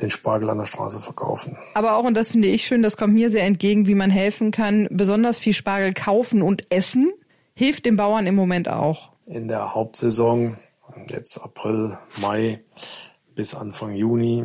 [0.00, 1.58] den Spargel an der Straße verkaufen.
[1.74, 4.52] Aber auch, und das finde ich schön, das kommt mir sehr entgegen, wie man helfen
[4.52, 7.12] kann, besonders viel Spargel kaufen und essen,
[7.52, 9.10] hilft den Bauern im Moment auch.
[9.26, 10.56] In der Hauptsaison,
[11.10, 12.62] jetzt April, Mai
[13.34, 14.44] bis Anfang Juni,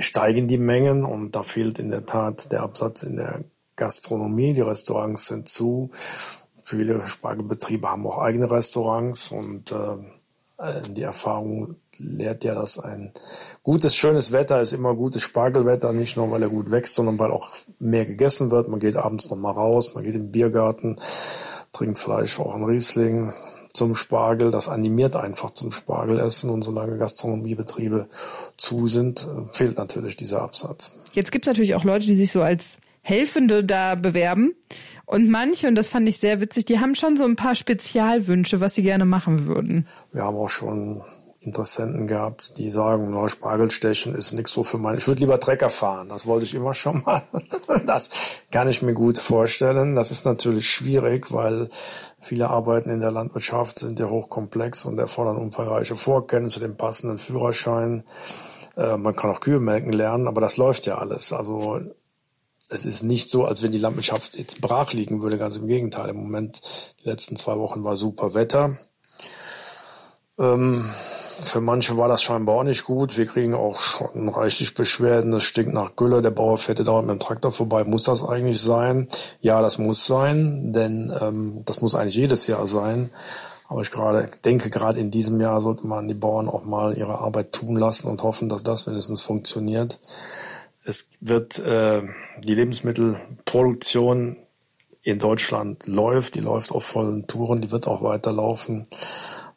[0.00, 3.44] steigen die Mengen und da fehlt in der Tat der Absatz in der
[3.76, 4.52] Gastronomie.
[4.54, 5.90] Die Restaurants sind zu.
[6.62, 13.12] Viele Spargelbetriebe haben auch eigene Restaurants und äh, die Erfahrung lehrt ja, dass ein
[13.62, 17.30] gutes, schönes Wetter ist immer gutes Spargelwetter, nicht nur weil er gut wächst, sondern weil
[17.30, 18.68] auch mehr gegessen wird.
[18.68, 20.96] Man geht abends noch mal raus, man geht im Biergarten,
[21.72, 23.32] trinkt Fleisch, auch ein Riesling
[23.72, 24.50] zum Spargel.
[24.50, 28.08] Das animiert einfach zum Spargelessen und solange Gastronomiebetriebe
[28.56, 30.92] zu sind, fehlt natürlich dieser Absatz.
[31.12, 34.54] Jetzt gibt es natürlich auch Leute, die sich so als Helfende da bewerben.
[35.06, 38.60] Und manche, und das fand ich sehr witzig, die haben schon so ein paar Spezialwünsche,
[38.60, 39.86] was sie gerne machen würden.
[40.12, 41.02] Wir haben auch schon
[41.42, 44.98] Interessenten gehabt, die sagen, no, Spargelstechen ist nichts so für meine.
[44.98, 46.10] Ich würde lieber Trecker fahren.
[46.10, 47.22] Das wollte ich immer schon mal.
[47.86, 48.10] Das
[48.50, 49.94] kann ich mir gut vorstellen.
[49.94, 51.70] Das ist natürlich schwierig, weil
[52.20, 58.04] viele Arbeiten in der Landwirtschaft sind ja hochkomplex und erfordern umfangreiche Vorkenntnisse, den passenden Führerschein.
[58.76, 61.32] Äh, man kann auch Kühe melken lernen, aber das läuft ja alles.
[61.32, 61.80] Also
[62.68, 65.38] es ist nicht so, als wenn die Landwirtschaft jetzt brach liegen würde.
[65.38, 66.10] Ganz im Gegenteil.
[66.10, 66.60] Im Moment,
[67.02, 68.76] die letzten zwei Wochen war super Wetter.
[70.38, 70.84] Ähm,
[71.42, 73.16] für manche war das scheinbar auch nicht gut.
[73.16, 75.32] Wir kriegen auch schon reichlich Beschwerden.
[75.32, 76.22] Es stinkt nach Gülle.
[76.22, 77.84] Der Bauer fährt dauernd mit dem Traktor vorbei.
[77.84, 79.08] Muss das eigentlich sein?
[79.40, 83.10] Ja, das muss sein, denn ähm, das muss eigentlich jedes Jahr sein.
[83.68, 87.18] Aber ich gerade denke, gerade in diesem Jahr sollte man die Bauern auch mal ihre
[87.18, 90.00] Arbeit tun lassen und hoffen, dass das wenigstens funktioniert.
[90.84, 92.02] Es wird äh,
[92.42, 94.36] die Lebensmittelproduktion
[95.02, 98.86] in Deutschland läuft, die läuft auf vollen Touren, die wird auch weiterlaufen.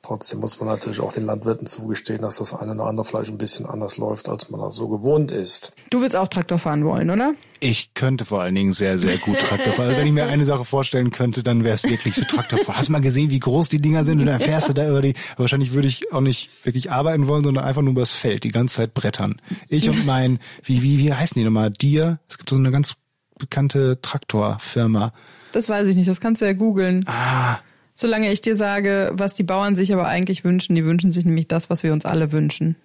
[0.04, 3.38] Trotzdem muss man natürlich auch den Landwirten zugestehen, dass das eine oder andere vielleicht ein
[3.38, 5.72] bisschen anders läuft, als man das so gewohnt ist.
[5.92, 7.36] Du willst auch Traktor fahren wollen, oder?
[7.62, 9.88] Ich könnte vor allen Dingen sehr, sehr gut Traktor fahren.
[9.88, 12.76] Also wenn ich mir eine Sache vorstellen könnte, dann wäre es wirklich so Traktor fahren.
[12.76, 14.20] Hast du mal gesehen, wie groß die Dinger sind?
[14.20, 15.13] Und dann fährst du da über die.
[15.38, 18.76] Wahrscheinlich würde ich auch nicht wirklich arbeiten wollen, sondern einfach nur übers Feld, die ganze
[18.76, 19.38] Zeit brettern.
[19.70, 21.72] Ich und mein, wie, wie, wie heißen die nochmal?
[21.72, 22.20] Dir?
[22.28, 22.96] Es gibt so eine ganz
[23.39, 25.13] bekannte Traktorfirma.
[25.54, 27.06] Das weiß ich nicht, das kannst du ja googeln.
[27.08, 27.60] Ah.
[27.96, 31.48] Solange ich dir sage, was die Bauern sich aber eigentlich wünschen, die wünschen sich nämlich
[31.48, 32.76] das, was wir uns alle wünschen.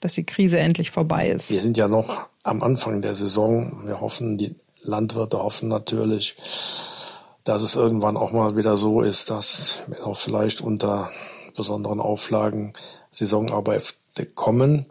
[0.00, 1.50] Dass die Krise endlich vorbei ist.
[1.50, 3.82] Wir sind ja noch am Anfang der Saison.
[3.86, 6.36] Wir hoffen, die Landwirte hoffen natürlich,
[7.44, 11.08] dass es irgendwann auch mal wieder so ist, dass auch vielleicht unter
[11.56, 12.72] besonderen Auflagen
[13.10, 13.94] Saisonarbeiter
[14.34, 14.86] kommen.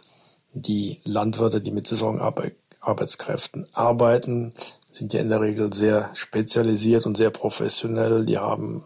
[0.53, 4.53] Die Landwirte, die mit Saisonarbeitskräften arbeiten,
[4.89, 8.25] sind ja in der Regel sehr spezialisiert und sehr professionell.
[8.25, 8.83] Die haben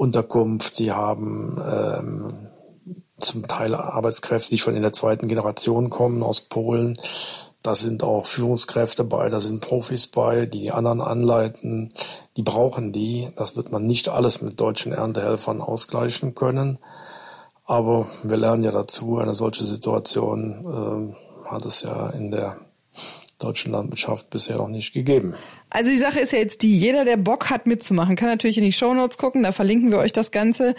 [0.00, 2.48] Unterkunft, die haben ähm,
[3.18, 6.96] zum Teil Arbeitskräfte, die schon in der zweiten Generation kommen aus Polen.
[7.62, 11.90] Da sind auch Führungskräfte bei, da sind Profis bei, die die anderen anleiten.
[12.38, 13.28] Die brauchen die.
[13.36, 16.78] Das wird man nicht alles mit deutschen Erntehelfern ausgleichen können.
[17.66, 21.12] Aber wir lernen ja dazu, eine solche Situation
[21.44, 22.56] äh, hat es ja in der
[23.38, 25.34] deutschen Landwirtschaft bisher noch nicht gegeben.
[25.70, 28.64] Also die Sache ist ja jetzt die, jeder, der Bock hat mitzumachen, kann natürlich in
[28.64, 30.74] die Shownotes gucken, da verlinken wir euch das Ganze.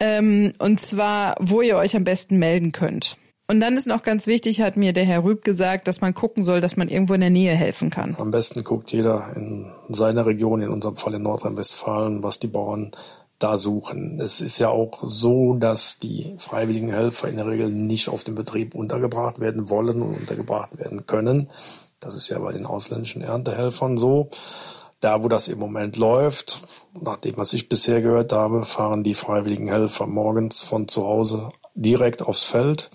[0.00, 3.16] Ähm, und zwar, wo ihr euch am besten melden könnt.
[3.48, 6.42] Und dann ist noch ganz wichtig, hat mir der Herr Rüb gesagt, dass man gucken
[6.42, 8.16] soll, dass man irgendwo in der Nähe helfen kann.
[8.18, 12.92] Am besten guckt jeder in seiner Region, in unserem Fall in Nordrhein-Westfalen, was die Bauern
[13.38, 14.20] da suchen.
[14.20, 18.36] Es ist ja auch so, dass die freiwilligen Helfer in der Regel nicht auf dem
[18.36, 21.50] Betrieb untergebracht werden wollen und untergebracht werden können.
[22.02, 24.28] Das ist ja bei den ausländischen Erntehelfern so.
[25.00, 26.62] Da, wo das im Moment läuft,
[27.00, 31.48] nach dem, was ich bisher gehört habe, fahren die freiwilligen Helfer morgens von zu Hause
[31.74, 32.90] direkt aufs Feld,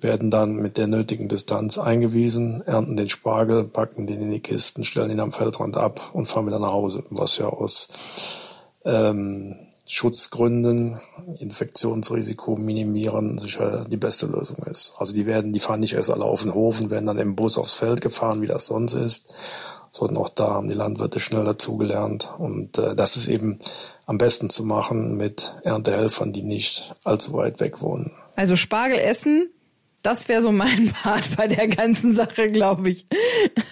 [0.00, 4.84] werden dann mit der nötigen Distanz eingewiesen, ernten den Spargel, packen den in die Kisten,
[4.84, 7.88] stellen ihn am Feldrand ab und fahren wieder nach Hause, was ja aus
[8.84, 9.56] ähm,
[9.90, 11.00] Schutzgründen,
[11.38, 14.94] Infektionsrisiko minimieren, sicher die beste Lösung ist.
[14.98, 17.34] Also die werden, die fahren nicht erst alle auf den Hof und werden dann im
[17.34, 19.32] Bus aufs Feld gefahren, wie das sonst ist,
[19.90, 22.34] sondern auch da haben die Landwirte schnell dazugelernt.
[22.36, 23.58] Und äh, das ist eben
[24.04, 28.12] am besten zu machen mit Erntehelfern, die nicht allzu weit weg wohnen.
[28.36, 29.48] Also Spargel essen,
[30.02, 33.06] das wäre so mein Part bei der ganzen Sache, glaube ich.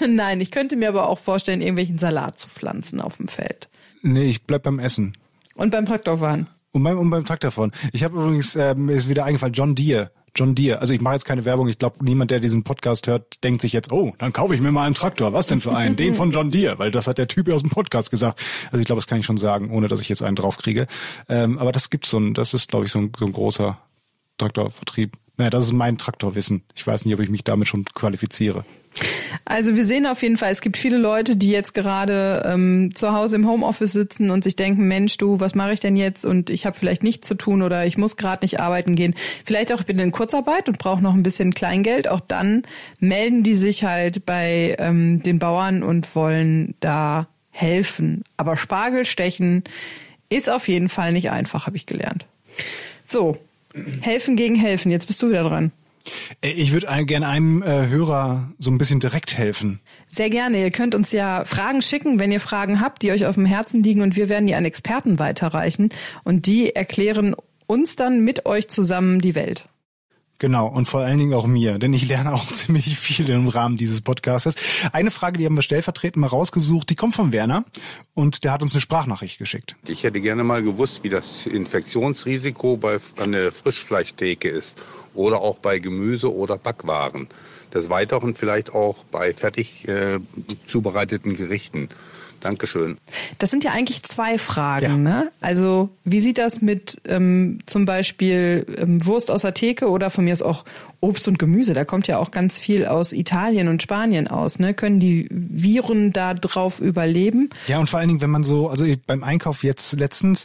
[0.00, 3.68] Nein, ich könnte mir aber auch vorstellen, irgendwelchen Salat zu pflanzen auf dem Feld.
[4.00, 5.12] Nee, ich bleib beim Essen.
[5.56, 6.48] Und beim Traktorfahren.
[6.72, 7.72] Und beim, und beim Traktorfahren.
[7.92, 10.10] Ich habe übrigens, äh, mir ist wieder eingefallen, John Deere.
[10.34, 10.80] John Deere.
[10.80, 11.68] Also ich mache jetzt keine Werbung.
[11.68, 14.70] Ich glaube, niemand, der diesen Podcast hört, denkt sich jetzt, oh, dann kaufe ich mir
[14.70, 15.32] mal einen Traktor.
[15.32, 15.96] Was denn für einen?
[15.96, 18.38] Den von John Deere, weil das hat der Typ aus dem Podcast gesagt.
[18.66, 20.86] Also ich glaube, das kann ich schon sagen, ohne dass ich jetzt einen draufkriege.
[21.28, 23.78] Ähm, aber das gibt's so ein, das ist, glaube ich, so ein, so ein großer
[24.36, 25.16] Traktorvertrieb.
[25.38, 26.62] Naja, das ist mein Traktorwissen.
[26.74, 28.64] Ich weiß nicht, ob ich mich damit schon qualifiziere.
[29.44, 33.12] Also wir sehen auf jeden Fall, es gibt viele Leute, die jetzt gerade ähm, zu
[33.12, 36.24] Hause im Homeoffice sitzen und sich denken, Mensch, du, was mache ich denn jetzt?
[36.24, 39.14] Und ich habe vielleicht nichts zu tun oder ich muss gerade nicht arbeiten gehen.
[39.44, 42.08] Vielleicht auch, ich bin in Kurzarbeit und brauche noch ein bisschen Kleingeld.
[42.08, 42.62] Auch dann
[42.98, 48.24] melden die sich halt bei ähm, den Bauern und wollen da helfen.
[48.36, 49.64] Aber Spargel stechen
[50.28, 52.26] ist auf jeden Fall nicht einfach, habe ich gelernt.
[53.06, 53.38] So,
[54.00, 54.90] helfen gegen helfen.
[54.90, 55.72] Jetzt bist du wieder dran.
[56.40, 59.80] Äh, Ich würde gerne einem äh, Hörer so ein bisschen direkt helfen.
[60.08, 60.60] Sehr gerne.
[60.60, 63.82] Ihr könnt uns ja Fragen schicken, wenn ihr Fragen habt, die euch auf dem Herzen
[63.82, 65.90] liegen und wir werden die an Experten weiterreichen
[66.24, 67.34] und die erklären
[67.66, 69.68] uns dann mit euch zusammen die Welt.
[70.38, 73.76] Genau, und vor allen Dingen auch mir, denn ich lerne auch ziemlich viel im Rahmen
[73.76, 74.56] dieses Podcastes.
[74.92, 77.64] Eine Frage, die haben wir stellvertretend mal rausgesucht, die kommt von Werner
[78.14, 79.76] und der hat uns eine Sprachnachricht geschickt.
[79.86, 84.82] Ich hätte gerne mal gewusst, wie das Infektionsrisiko bei einer Frischfleischtheke ist
[85.14, 87.28] oder auch bei Gemüse oder Backwaren.
[87.72, 90.20] Des Weiteren vielleicht auch bei fertig äh,
[90.66, 91.88] zubereiteten Gerichten.
[92.46, 92.98] Dankeschön.
[93.38, 94.84] Das sind ja eigentlich zwei Fragen.
[94.84, 94.96] Ja.
[94.96, 95.32] Ne?
[95.40, 100.24] Also wie sieht das mit ähm, zum Beispiel ähm, Wurst aus der Theke oder von
[100.24, 100.64] mir ist auch
[101.00, 101.74] Obst und Gemüse?
[101.74, 104.60] Da kommt ja auch ganz viel aus Italien und Spanien aus.
[104.60, 104.74] Ne?
[104.74, 107.50] Können die Viren da drauf überleben?
[107.66, 110.44] Ja, und vor allen Dingen, wenn man so, also beim Einkauf jetzt letztens,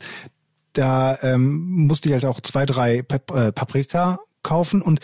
[0.73, 5.01] da ähm, musste ich halt auch zwei, drei Pap äh, Paprika kaufen und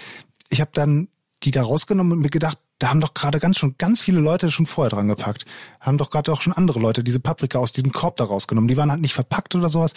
[0.50, 1.10] ich habe dann
[1.44, 4.52] die da rausgenommen und mir gedacht, da haben doch gerade ganz schon ganz viele Leute
[4.52, 5.46] schon vorher dran gepackt.
[5.80, 8.68] Haben doch gerade auch schon andere Leute diese Paprika aus diesem Korb da rausgenommen.
[8.68, 9.94] Die waren halt nicht verpackt oder sowas.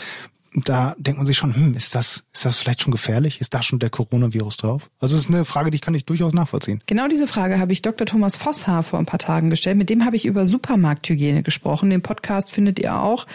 [0.53, 3.41] Da denkt man sich schon, hm, ist das, ist das vielleicht schon gefährlich?
[3.41, 4.91] Ist da schon der Coronavirus drauf?
[4.99, 6.83] Also es ist eine Frage, die kann ich durchaus nachvollziehen.
[6.87, 8.05] Genau diese Frage habe ich Dr.
[8.05, 9.77] Thomas Vosshaar vor ein paar Tagen gestellt.
[9.77, 11.91] Mit dem habe ich über Supermarkthygiene gesprochen.
[11.91, 13.27] Den Podcast findet ihr auch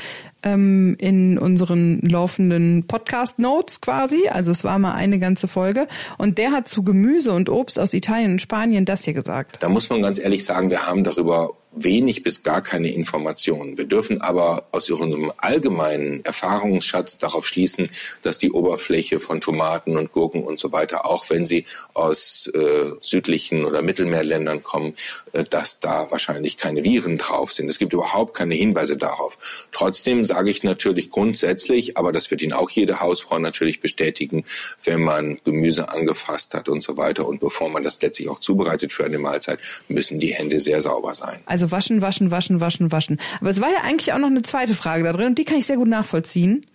[0.46, 4.30] ähm, in unseren laufenden Podcast-Notes quasi.
[4.30, 5.88] Also es war mal eine ganze Folge.
[6.18, 9.58] Und der hat zu Gemüse und Obst aus Italien und Spanien das hier gesagt.
[9.60, 13.78] Da muss man ganz ehrlich sagen, wir haben darüber wenig bis gar keine Informationen.
[13.78, 17.90] Wir dürfen aber aus unserem allgemeinen Erfahrungsschatz darauf schließen,
[18.24, 22.92] dass die Oberfläche von Tomaten und Gurken und so weiter, auch wenn sie aus äh,
[23.02, 24.96] südlichen oder Mittelmeerländern kommen,
[25.34, 27.70] äh, dass da wahrscheinlich keine Viren drauf sind.
[27.70, 29.68] Es gibt überhaupt keine Hinweise darauf.
[29.72, 34.46] Trotzdem sage ich natürlich grundsätzlich, aber das wird Ihnen auch jede Hausfrau natürlich bestätigen,
[34.84, 38.94] wenn man Gemüse angefasst hat und so weiter und bevor man das letztlich auch zubereitet
[38.94, 41.42] für eine Mahlzeit, müssen die Hände sehr sauber sein.
[41.46, 43.20] Also waschen, waschen, waschen, waschen, waschen.
[43.40, 45.58] Aber es war ja eigentlich auch noch eine zweite Frage da drin und die kann
[45.58, 46.66] ich sehr gut nachvollziehen,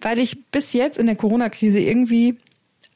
[0.00, 2.36] weil ich bis jetzt in der Corona-Krise irgendwie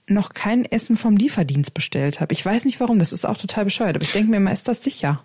[0.07, 2.33] noch kein Essen vom Lieferdienst bestellt habe.
[2.33, 4.69] Ich weiß nicht warum, das ist auch total bescheuert, aber ich denke mir immer, ist
[4.69, 5.25] das sicher?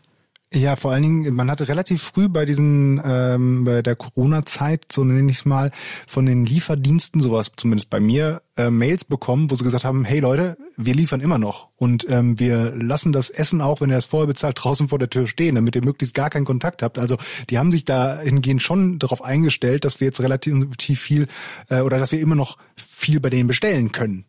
[0.54, 5.04] Ja, vor allen Dingen, man hatte relativ früh bei diesen, ähm, bei der Corona-Zeit, so
[5.04, 5.72] nenne ich es mal,
[6.08, 10.20] von den Lieferdiensten, sowas zumindest bei mir, äh, Mails bekommen, wo sie gesagt haben, hey
[10.20, 14.06] Leute, wir liefern immer noch und ähm, wir lassen das Essen auch, wenn ihr es
[14.06, 17.00] vorher bezahlt, draußen vor der Tür stehen, damit ihr möglichst gar keinen Kontakt habt.
[17.00, 17.18] Also
[17.50, 21.28] die haben sich dahingehend schon darauf eingestellt, dass wir jetzt relativ viel
[21.70, 24.26] äh, oder dass wir immer noch viel bei denen bestellen können.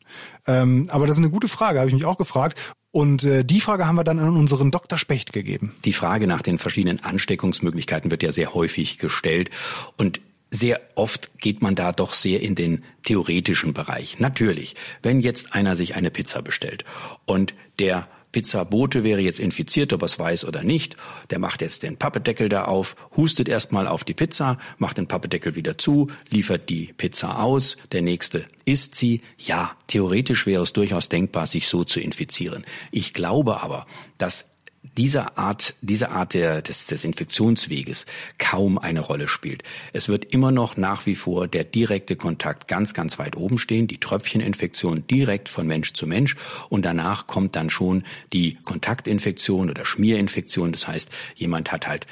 [0.47, 2.75] Ähm, aber das ist eine gute Frage, habe ich mich auch gefragt.
[2.97, 4.97] Und äh, die Frage haben wir dann an unseren Dr.
[4.97, 5.77] Specht gegeben.
[5.85, 9.51] Die Frage nach den verschiedenen Ansteckungsmöglichkeiten wird ja sehr häufig gestellt
[9.99, 14.19] und sehr oft geht man da doch sehr in den theoretischen Bereich.
[14.19, 16.87] Natürlich, wenn jetzt einer sich eine Pizza bestellt
[17.27, 20.95] und der Pizzabote wäre jetzt infiziert, ob er es weiß oder nicht.
[21.31, 25.57] Der macht jetzt den Pappedeckel da auf, hustet erstmal auf die Pizza, macht den Pappedeckel
[25.57, 29.23] wieder zu, liefert die Pizza aus, der nächste isst sie.
[29.39, 32.67] Ja, theoretisch wäre es durchaus denkbar, sich so zu infizieren.
[32.91, 33.87] Ich glaube aber,
[34.19, 34.51] dass
[34.97, 38.07] diese Art, diese Art der, des, des Infektionsweges
[38.39, 39.63] kaum eine Rolle spielt.
[39.93, 43.87] Es wird immer noch nach wie vor der direkte Kontakt ganz, ganz weit oben stehen,
[43.87, 46.37] die Tröpfcheninfektion direkt von Mensch zu Mensch
[46.69, 50.73] und danach kommt dann schon die Kontaktinfektion oder Schmierinfektion.
[50.73, 52.07] Das heißt, jemand hat halt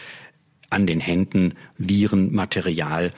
[0.71, 3.13] an den Händen Virenmaterial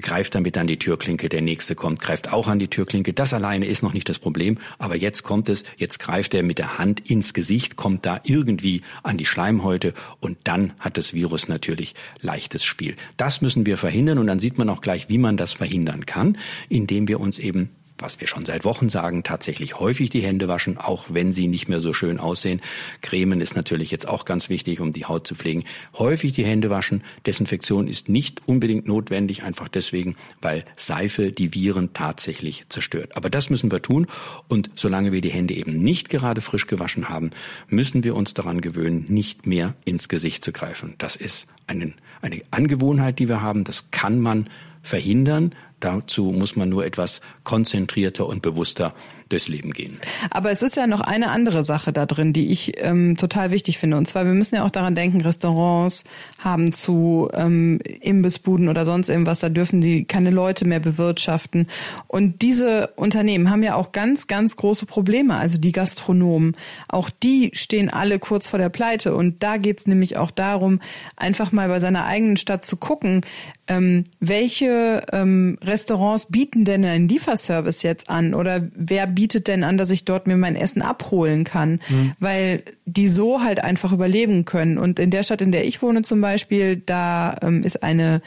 [0.00, 3.12] greift damit an die Türklinke, der nächste kommt, greift auch an die Türklinke.
[3.12, 6.58] Das alleine ist noch nicht das Problem, aber jetzt kommt es, jetzt greift er mit
[6.58, 11.48] der Hand ins Gesicht, kommt da irgendwie an die Schleimhäute und dann hat das Virus
[11.48, 12.96] natürlich leichtes Spiel.
[13.16, 16.36] Das müssen wir verhindern und dann sieht man auch gleich, wie man das verhindern kann,
[16.68, 20.78] indem wir uns eben was wir schon seit Wochen sagen, tatsächlich häufig die Hände waschen,
[20.78, 22.60] auch wenn sie nicht mehr so schön aussehen.
[23.00, 25.64] Cremen ist natürlich jetzt auch ganz wichtig, um die Haut zu pflegen.
[25.94, 27.02] Häufig die Hände waschen.
[27.26, 33.16] Desinfektion ist nicht unbedingt notwendig, einfach deswegen, weil Seife die Viren tatsächlich zerstört.
[33.16, 34.06] Aber das müssen wir tun.
[34.48, 37.30] Und solange wir die Hände eben nicht gerade frisch gewaschen haben,
[37.68, 40.94] müssen wir uns daran gewöhnen, nicht mehr ins Gesicht zu greifen.
[40.98, 43.64] Das ist eine, eine Angewohnheit, die wir haben.
[43.64, 44.48] Das kann man
[44.82, 45.52] verhindern.
[45.86, 48.92] Dazu muss man nur etwas konzentrierter und bewusster
[49.28, 49.98] durchs Leben gehen.
[50.30, 53.78] Aber es ist ja noch eine andere Sache da drin, die ich ähm, total wichtig
[53.78, 53.96] finde.
[53.96, 56.04] Und zwar, wir müssen ja auch daran denken, Restaurants
[56.38, 61.68] haben zu ähm, Imbissbuden oder sonst irgendwas, da dürfen die keine Leute mehr bewirtschaften.
[62.06, 65.36] Und diese Unternehmen haben ja auch ganz, ganz große Probleme.
[65.36, 66.56] Also die Gastronomen,
[66.88, 69.14] auch die stehen alle kurz vor der Pleite.
[69.14, 70.80] Und da geht's nämlich auch darum,
[71.16, 73.22] einfach mal bei seiner eigenen Stadt zu gucken,
[73.68, 79.76] ähm, welche ähm, Restaurants bieten denn einen Lieferservice jetzt an oder wer bietet denn an,
[79.76, 82.12] dass ich dort mir mein Essen abholen kann, mhm.
[82.20, 84.78] weil die so halt einfach überleben können.
[84.78, 88.22] Und in der Stadt, in der ich wohne zum Beispiel, da ähm, ist eine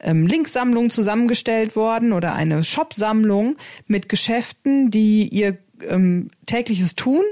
[0.00, 5.56] ähm, Linksammlung zusammengestellt worden oder eine Shopsammlung mit Geschäften, die ihr
[5.88, 7.22] ähm, tägliches Tun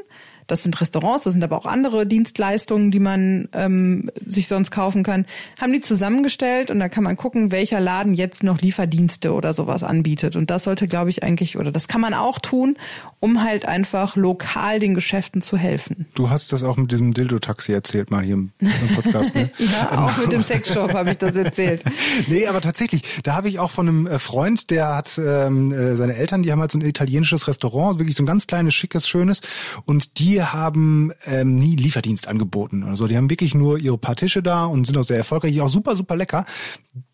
[0.50, 5.02] das sind Restaurants, das sind aber auch andere Dienstleistungen, die man ähm, sich sonst kaufen
[5.02, 5.26] kann,
[5.60, 9.82] haben die zusammengestellt und da kann man gucken, welcher Laden jetzt noch Lieferdienste oder sowas
[9.82, 10.36] anbietet.
[10.36, 12.76] Und das sollte, glaube ich, eigentlich, oder das kann man auch tun,
[13.20, 16.06] um halt einfach lokal den Geschäften zu helfen.
[16.14, 19.34] Du hast das auch mit diesem Dildo-Taxi erzählt, mal hier im, im Podcast.
[19.34, 19.50] Ne?
[19.58, 21.82] ja, auch mit dem Sexshop habe ich das erzählt.
[22.26, 25.96] nee, aber tatsächlich, da habe ich auch von einem äh, Freund, der hat ähm, äh,
[25.96, 29.08] seine Eltern, die haben halt so ein italienisches Restaurant, wirklich so ein ganz kleines, schickes,
[29.08, 29.40] schönes.
[29.84, 33.06] Und die haben ähm, nie Lieferdienst angeboten oder so.
[33.06, 35.96] Die haben wirklich nur ihre paar Tische da und sind auch sehr erfolgreich, auch super,
[35.96, 36.44] super lecker.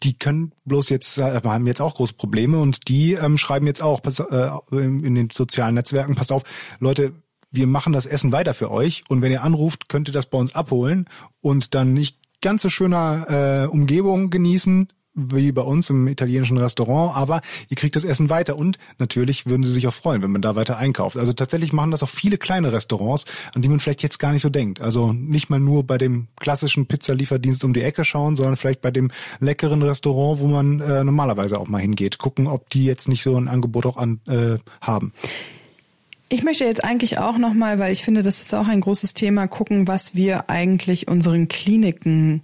[0.03, 3.83] Die können bloß jetzt, äh, haben jetzt auch große Probleme und die ähm, schreiben jetzt
[3.83, 6.43] auch pass, äh, in den sozialen Netzwerken, passt auf,
[6.81, 7.12] Leute,
[7.51, 10.39] wir machen das Essen weiter für euch und wenn ihr anruft, könnt ihr das bei
[10.39, 11.09] uns abholen
[11.41, 17.17] und dann nicht ganz so schöner äh, Umgebung genießen, wie bei uns im italienischen Restaurant,
[17.17, 20.43] aber ihr kriegt das Essen weiter und natürlich würden sie sich auch freuen, wenn man
[20.43, 21.17] da weiter einkauft.
[21.17, 24.43] Also tatsächlich machen das auch viele kleine Restaurants, an die man vielleicht jetzt gar nicht
[24.43, 24.81] so denkt.
[24.81, 28.91] Also nicht mal nur bei dem klassischen Pizzalieferdienst um die Ecke schauen, sondern vielleicht bei
[28.91, 29.11] dem
[29.41, 33.37] leckeren Restaurant, wo man äh, normalerweise auch mal hingeht, gucken, ob die jetzt nicht so
[33.37, 35.12] ein Angebot auch an, äh, haben.
[36.29, 39.47] Ich möchte jetzt eigentlich auch nochmal, weil ich finde, das ist auch ein großes Thema,
[39.47, 42.43] gucken, was wir eigentlich unseren Kliniken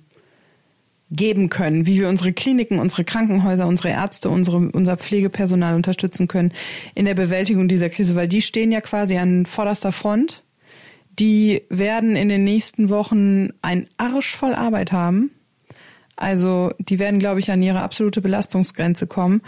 [1.12, 6.52] geben können, wie wir unsere Kliniken, unsere Krankenhäuser, unsere Ärzte, unsere, unser Pflegepersonal unterstützen können
[6.94, 10.42] in der Bewältigung dieser Krise, weil die stehen ja quasi an vorderster Front.
[11.18, 15.30] Die werden in den nächsten Wochen ein Arsch voll Arbeit haben.
[16.16, 19.42] Also die werden, glaube ich, an ihre absolute Belastungsgrenze kommen.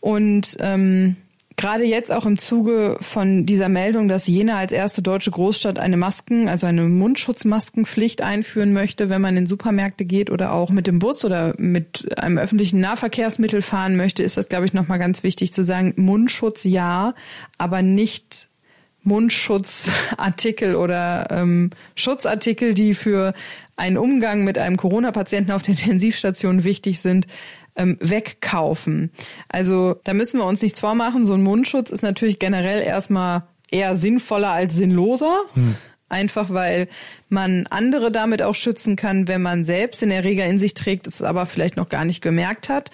[0.00, 1.16] Und ähm,
[1.60, 5.98] gerade jetzt auch im Zuge von dieser Meldung, dass Jena als erste deutsche Großstadt eine
[5.98, 10.98] Masken, also eine Mundschutzmaskenpflicht einführen möchte, wenn man in Supermärkte geht oder auch mit dem
[10.98, 15.52] Bus oder mit einem öffentlichen Nahverkehrsmittel fahren möchte, ist das, glaube ich, nochmal ganz wichtig
[15.52, 17.14] zu sagen, Mundschutz ja,
[17.58, 18.48] aber nicht
[19.02, 23.34] Mundschutzartikel oder ähm, Schutzartikel, die für
[23.76, 27.26] einen Umgang mit einem Corona-Patienten auf der Intensivstation wichtig sind,
[27.76, 29.10] ähm, wegkaufen.
[29.48, 31.24] Also da müssen wir uns nichts vormachen.
[31.24, 35.36] So ein Mundschutz ist natürlich generell erstmal eher sinnvoller als sinnloser.
[35.54, 35.76] Hm.
[36.08, 36.88] Einfach weil
[37.28, 41.22] man andere damit auch schützen kann, wenn man selbst den Erreger in sich trägt, es
[41.22, 42.90] aber vielleicht noch gar nicht gemerkt hat.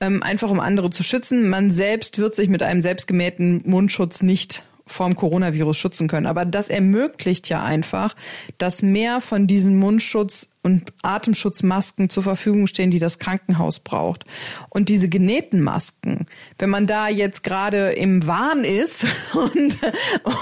[0.00, 1.50] Ähm, einfach um andere zu schützen.
[1.50, 6.26] Man selbst wird sich mit einem selbstgemähten Mundschutz nicht vorm Coronavirus schützen können.
[6.26, 8.16] Aber das ermöglicht ja einfach,
[8.56, 14.24] dass mehr von diesen Mundschutz und Atemschutzmasken zur Verfügung stehen, die das Krankenhaus braucht.
[14.68, 16.26] Und diese genähten Masken,
[16.58, 19.78] wenn man da jetzt gerade im Wahn ist und,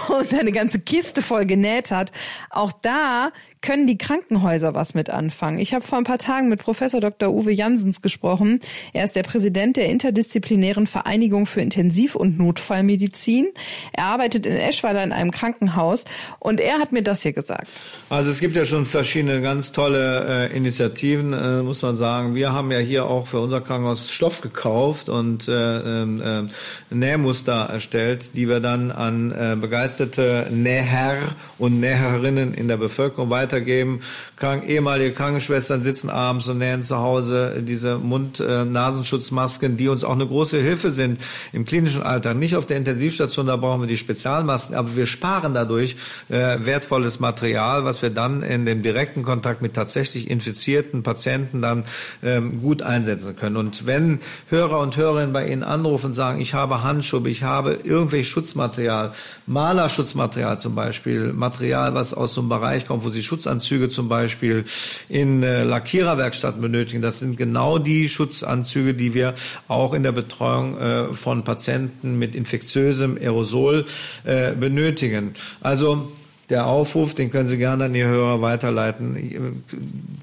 [0.08, 2.12] und eine ganze Kiste voll genäht hat,
[2.50, 3.30] auch da
[3.62, 5.58] können die Krankenhäuser was mit anfangen.
[5.58, 7.30] Ich habe vor ein paar Tagen mit Professor Dr.
[7.30, 8.60] Uwe Jansens gesprochen.
[8.92, 13.48] Er ist der Präsident der interdisziplinären Vereinigung für Intensiv- und Notfallmedizin.
[13.92, 16.04] Er arbeitet in Eschweiler in einem Krankenhaus
[16.38, 17.66] und er hat mir das hier gesagt.
[18.08, 22.34] Also es gibt ja schon verschiedene ganz tolle äh, Initiativen, äh, muss man sagen.
[22.34, 26.44] Wir haben ja hier auch für unser Krankenhaus Stoff gekauft und äh, äh,
[26.90, 31.16] Nähmuster erstellt, die wir dann an äh, begeisterte Näher
[31.59, 34.00] und Näherinnen in der Bevölkerung weiter weitergeben.
[34.36, 40.26] Krank, ehemalige Krankenschwestern sitzen abends und nähen zu Hause diese Mund-Nasenschutzmasken, die uns auch eine
[40.26, 41.20] große Hilfe sind
[41.52, 42.36] im klinischen Alltag.
[42.36, 45.96] Nicht auf der Intensivstation, da brauchen wir die Spezialmasken, aber wir sparen dadurch
[46.28, 51.84] äh, wertvolles Material, was wir dann in dem direkten Kontakt mit tatsächlich infizierten Patienten dann
[52.22, 53.57] ähm, gut einsetzen können.
[53.57, 57.78] Und wenn Hörer und Hörerinnen bei Ihnen anrufen und sagen, ich habe Handschuhe, ich habe
[57.84, 59.12] irgendwelches Schutzmaterial,
[59.47, 64.09] Malerschutzmaterial zum Beispiel, Material, was aus so einem Bereich kommt, wo Sie Schutz Schutzanzüge zum
[64.09, 64.64] Beispiel
[65.09, 67.03] in äh, Lackiererwerkstätten benötigen.
[67.03, 69.34] Das sind genau die Schutzanzüge, die wir
[69.68, 73.84] auch in der Betreuung äh, von Patienten mit infektiösem Aerosol
[74.24, 75.34] äh, benötigen.
[75.61, 76.11] Also
[76.49, 79.64] der Aufruf, den können Sie gerne an Ihr Hörer weiterleiten.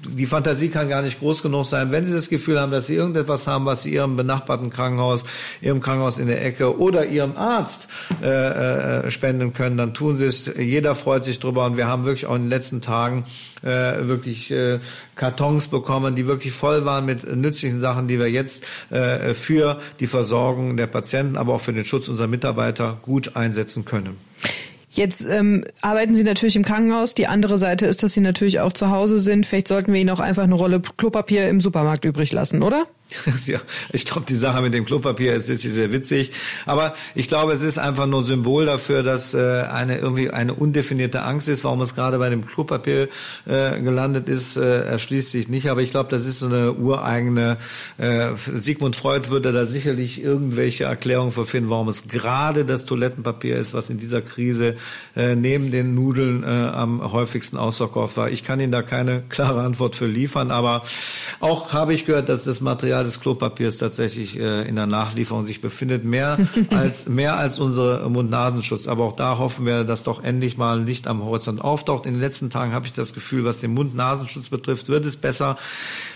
[0.06, 1.92] Die Fantasie kann gar nicht groß genug sein.
[1.92, 5.24] Wenn Sie das Gefühl haben, dass Sie irgendetwas haben, was Sie Ihrem benachbarten Krankenhaus,
[5.60, 7.88] Ihrem Krankenhaus in der Ecke oder Ihrem Arzt
[8.22, 10.50] äh, äh, spenden können, dann tun Sie es.
[10.56, 13.24] Jeder freut sich drüber und wir haben wirklich auch in den letzten Tagen
[13.62, 14.80] äh, wirklich äh,
[15.16, 20.06] Kartons bekommen, die wirklich voll waren mit nützlichen Sachen, die wir jetzt äh, für die
[20.06, 24.16] Versorgung der Patienten, aber auch für den Schutz unserer Mitarbeiter gut einsetzen können.
[24.94, 27.14] Jetzt ähm, arbeiten Sie natürlich im Krankenhaus.
[27.14, 29.44] Die andere Seite ist, dass Sie natürlich auch zu Hause sind.
[29.44, 32.86] Vielleicht sollten wir Ihnen auch einfach eine Rolle Klopapier im Supermarkt übrig lassen, oder?
[33.46, 33.60] Ja,
[33.92, 36.32] ich glaube, die Sache mit dem Klopapier ist, ist sehr witzig.
[36.66, 41.22] Aber ich glaube, es ist einfach nur Symbol dafür, dass äh, eine irgendwie eine undefinierte
[41.22, 41.64] Angst ist.
[41.64, 43.08] Warum es gerade bei dem Klopapier
[43.46, 45.68] äh, gelandet ist, äh, erschließt sich nicht.
[45.68, 47.58] Aber ich glaube, das ist so eine ureigene.
[47.98, 53.56] Äh, Sigmund Freud würde da sicherlich irgendwelche Erklärungen für finden, warum es gerade das Toilettenpapier
[53.56, 54.76] ist, was in dieser Krise
[55.16, 58.30] äh, neben den Nudeln äh, am häufigsten ausverkauft war.
[58.30, 60.50] Ich kann Ihnen da keine klare Antwort für liefern.
[60.50, 60.82] Aber
[61.40, 65.60] auch habe ich gehört, dass das Material des Klopapiers tatsächlich äh, in der Nachlieferung sich
[65.60, 66.38] befindet, mehr
[66.70, 68.86] als mehr als unsere Mund-Nasenschutz.
[68.86, 72.06] Aber auch da hoffen wir, dass doch endlich mal Licht am Horizont auftaucht.
[72.06, 75.56] In den letzten Tagen habe ich das Gefühl, was den Mund-Nasenschutz betrifft, wird es besser.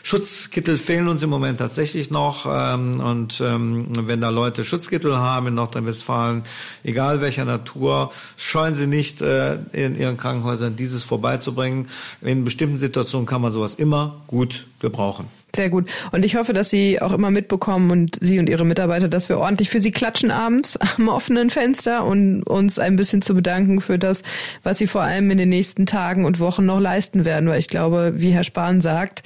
[0.02, 2.46] Schutzkittel fehlen uns im Moment tatsächlich noch.
[2.48, 6.44] Ähm, und ähm, wenn da Leute Schutzkittel haben in Nordrhein-Westfalen,
[6.84, 11.88] egal welcher Natur, scheuen Sie nicht äh, in Ihren Krankenhäusern dieses vorbeizubringen.
[12.20, 15.37] In bestimmten Situationen kann man sowas immer gut gebrauchen.
[15.56, 15.88] Sehr gut.
[16.12, 19.38] Und ich hoffe, dass Sie auch immer mitbekommen und Sie und Ihre Mitarbeiter, dass wir
[19.38, 23.98] ordentlich für Sie klatschen abends am offenen Fenster und uns ein bisschen zu bedanken für
[23.98, 24.22] das,
[24.62, 27.48] was Sie vor allem in den nächsten Tagen und Wochen noch leisten werden.
[27.48, 29.22] Weil ich glaube, wie Herr Spahn sagt,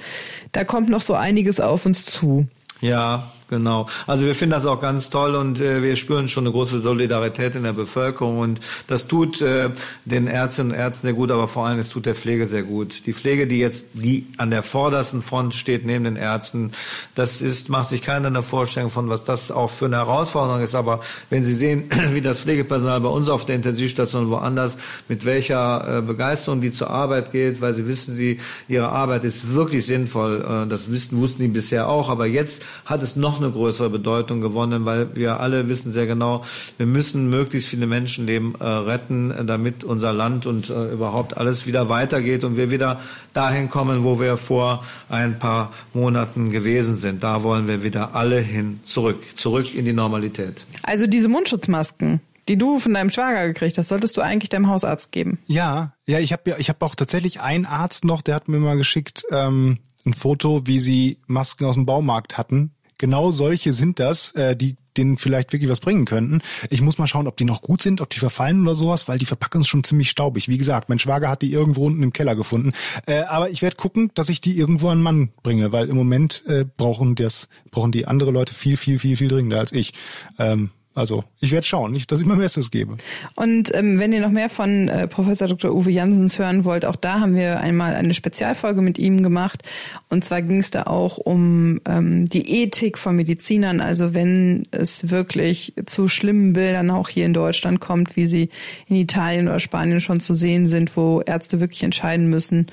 [0.53, 2.47] da kommt noch so einiges auf uns zu.
[2.79, 3.85] Ja, Genau.
[4.07, 7.53] Also wir finden das auch ganz toll und äh, wir spüren schon eine große Solidarität
[7.53, 9.69] in der Bevölkerung und das tut äh,
[10.05, 13.05] den Ärztinnen und Ärzten sehr gut, aber vor allem es tut der Pflege sehr gut.
[13.05, 16.71] Die Pflege, die jetzt die an der vordersten Front steht neben den Ärzten,
[17.13, 20.73] das ist macht sich keiner eine Vorstellung von, was das auch für eine Herausforderung ist.
[20.73, 24.77] Aber wenn Sie sehen, wie das Pflegepersonal bei uns auf der Intensivstation woanders
[25.07, 29.53] mit welcher äh, Begeisterung die zur Arbeit geht, weil sie wissen, sie ihre Arbeit ist
[29.53, 30.65] wirklich sinnvoll.
[30.65, 34.41] Äh, das wissen wussten die bisher auch, aber jetzt hat es noch eine größere Bedeutung
[34.41, 36.43] gewonnen, weil wir alle wissen sehr genau,
[36.77, 41.89] wir müssen möglichst viele Menschenleben äh, retten, damit unser Land und äh, überhaupt alles wieder
[41.89, 43.01] weitergeht und wir wieder
[43.33, 47.23] dahin kommen, wo wir vor ein paar Monaten gewesen sind.
[47.23, 50.65] Da wollen wir wieder alle hin zurück, zurück in die Normalität.
[50.83, 55.11] Also diese Mundschutzmasken die du von deinem Schwager gekriegt hast, solltest du eigentlich deinem Hausarzt
[55.11, 55.39] geben.
[55.47, 58.59] Ja, ja, ich habe ja, ich habe auch tatsächlich einen Arzt noch, der hat mir
[58.59, 63.99] mal geschickt ähm, ein Foto, wie sie Masken aus dem Baumarkt hatten genau solche sind
[63.99, 66.41] das, äh, die denen vielleicht wirklich was bringen könnten.
[66.69, 69.17] Ich muss mal schauen, ob die noch gut sind, ob die verfallen oder sowas, weil
[69.17, 70.47] die Verpackung ist schon ziemlich staubig.
[70.47, 72.73] Wie gesagt, mein Schwager hat die irgendwo unten im Keller gefunden.
[73.05, 76.43] Äh, aber ich werde gucken, dass ich die irgendwo an Mann bringe, weil im Moment
[76.47, 79.93] äh, brauchen das brauchen die andere Leute viel, viel, viel, viel dringender als ich.
[80.37, 82.97] Ähm, also ich werde schauen, nicht, dass ich mein Bestes gebe.
[83.35, 85.71] Und ähm, wenn ihr noch mehr von äh, Professor Dr.
[85.71, 89.63] Uwe Jansens hören wollt, auch da haben wir einmal eine Spezialfolge mit ihm gemacht.
[90.09, 93.81] Und zwar ging es da auch um ähm, die Ethik von Medizinern.
[93.81, 98.49] Also wenn es wirklich zu schlimmen Bildern auch hier in Deutschland kommt, wie sie
[98.87, 102.67] in Italien oder Spanien schon zu sehen sind, wo Ärzte wirklich entscheiden müssen,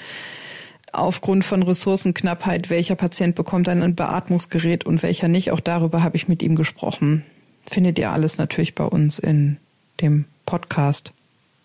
[0.93, 5.53] aufgrund von Ressourcenknappheit, welcher Patient bekommt ein Beatmungsgerät und welcher nicht.
[5.53, 7.25] Auch darüber habe ich mit ihm gesprochen.
[7.71, 9.59] Findet ihr alles natürlich bei uns in
[10.01, 11.13] dem Podcast.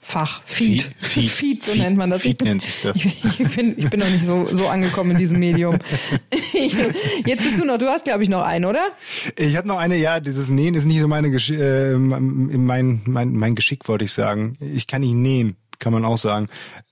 [0.01, 0.83] Fach, Feed.
[0.99, 2.21] Feed, Feed, so nennt man das.
[2.21, 2.95] Feed nennt sich das.
[2.95, 5.79] Ich, ich, bin, ich bin noch nicht so, so angekommen in diesem Medium.
[6.53, 6.73] Ich,
[7.25, 8.89] jetzt bist du noch, du hast glaube ich noch einen, oder?
[9.35, 13.55] Ich habe noch eine, ja, dieses Nähen ist nicht so meine äh, mein, mein, mein
[13.55, 14.57] Geschick, wollte ich sagen.
[14.59, 16.47] Ich kann nicht nähen kann man auch sagen.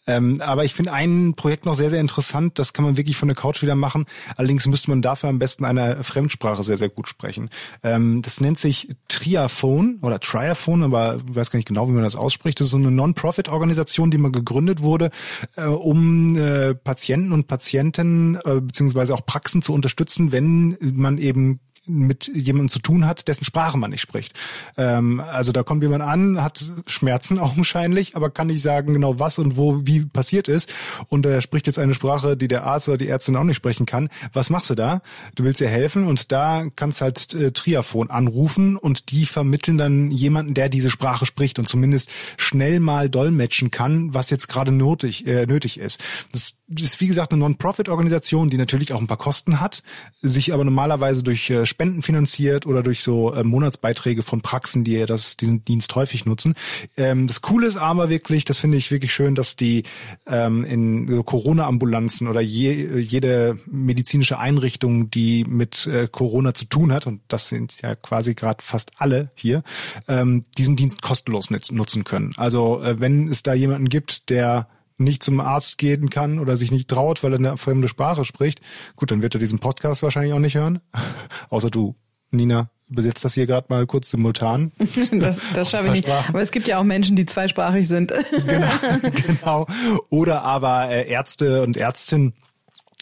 [0.05, 2.59] Ähm, aber ich finde ein Projekt noch sehr, sehr interessant.
[2.59, 4.05] Das kann man wirklich von der Couch wieder machen.
[4.35, 7.49] Allerdings müsste man dafür am besten eine Fremdsprache sehr, sehr gut sprechen.
[7.83, 12.03] Ähm, das nennt sich Triaphone oder Triaphone, aber ich weiß gar nicht genau, wie man
[12.03, 12.59] das ausspricht.
[12.59, 15.09] Das ist so eine Non-Profit-Organisation, die mal gegründet wurde,
[15.55, 21.59] äh, um äh, Patienten und Patienten äh, beziehungsweise auch Praxen zu unterstützen, wenn man eben
[21.85, 24.33] mit jemandem zu tun hat, dessen Sprache man nicht spricht.
[24.77, 29.39] Ähm, also da kommt jemand an, hat Schmerzen augenscheinlich, aber kann nicht sagen genau was
[29.39, 30.73] und wo, wie passiert ist.
[31.09, 33.85] Und er spricht jetzt eine Sprache, die der Arzt oder die Ärztin auch nicht sprechen
[33.85, 34.09] kann.
[34.31, 35.01] Was machst du da?
[35.35, 40.11] Du willst ihr helfen und da kannst halt äh, Triaphon anrufen und die vermitteln dann
[40.11, 45.27] jemanden, der diese Sprache spricht und zumindest schnell mal dolmetschen kann, was jetzt gerade nötig,
[45.27, 46.03] äh, nötig ist.
[46.31, 49.83] Das ist wie gesagt eine Non-Profit-Organisation, die natürlich auch ein paar Kosten hat,
[50.21, 55.03] sich aber normalerweise durch äh, Spenden finanziert oder durch so äh, Monatsbeiträge von Praxen, die
[55.07, 56.53] das, diesen Dienst häufig nutzen.
[56.97, 59.83] Ähm, das Coole ist aber wirklich, das finde ich wirklich schön, dass die
[60.27, 66.93] ähm, in so Corona-Ambulanzen oder je, jede medizinische Einrichtung, die mit äh, Corona zu tun
[66.93, 69.63] hat, und das sind ja quasi gerade fast alle hier,
[70.07, 72.33] ähm, diesen Dienst kostenlos nutzen können.
[72.37, 74.67] Also äh, wenn es da jemanden gibt, der
[74.97, 78.61] nicht zum Arzt gehen kann oder sich nicht traut, weil er eine fremde Sprache spricht,
[78.95, 80.79] gut, dann wird er diesen Podcast wahrscheinlich auch nicht hören.
[81.49, 81.95] Außer du,
[82.31, 84.71] Nina, übersetzt das hier gerade mal kurz simultan.
[85.11, 86.09] das das schaffe ich nicht.
[86.09, 88.13] Aber es gibt ja auch Menschen, die zweisprachig sind.
[88.31, 89.67] genau, genau.
[90.09, 92.33] Oder aber äh, Ärzte und Ärztinnen,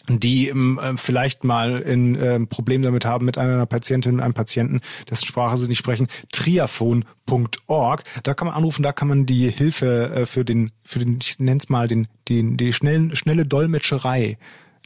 [0.08, 4.80] die ähm, äh, vielleicht mal ein äh, Problem damit haben mit einer Patientin, einem Patienten,
[5.10, 8.02] dessen Sprache sie nicht sprechen, triaphon.org.
[8.22, 11.38] Da kann man anrufen, da kann man die Hilfe äh, für den, für den, ich
[11.38, 14.38] nenne es mal, den, den, die schnellen, schnelle Dolmetscherei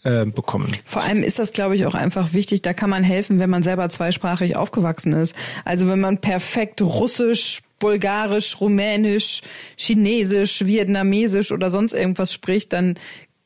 [0.05, 0.73] äh, bekommen.
[0.85, 2.63] Vor allem ist das, glaube ich, auch einfach wichtig.
[2.63, 5.35] Da kann man helfen, wenn man selber zweisprachig aufgewachsen ist.
[5.65, 9.43] Also wenn man perfekt Russisch, Bulgarisch, Rumänisch,
[9.77, 12.95] Chinesisch, Vietnamesisch oder sonst irgendwas spricht, dann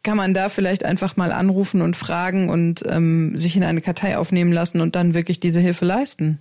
[0.02, 4.16] kann man da vielleicht einfach mal anrufen und fragen und ähm, sich in eine Kartei
[4.16, 6.38] aufnehmen lassen und dann wirklich diese Hilfe leisten.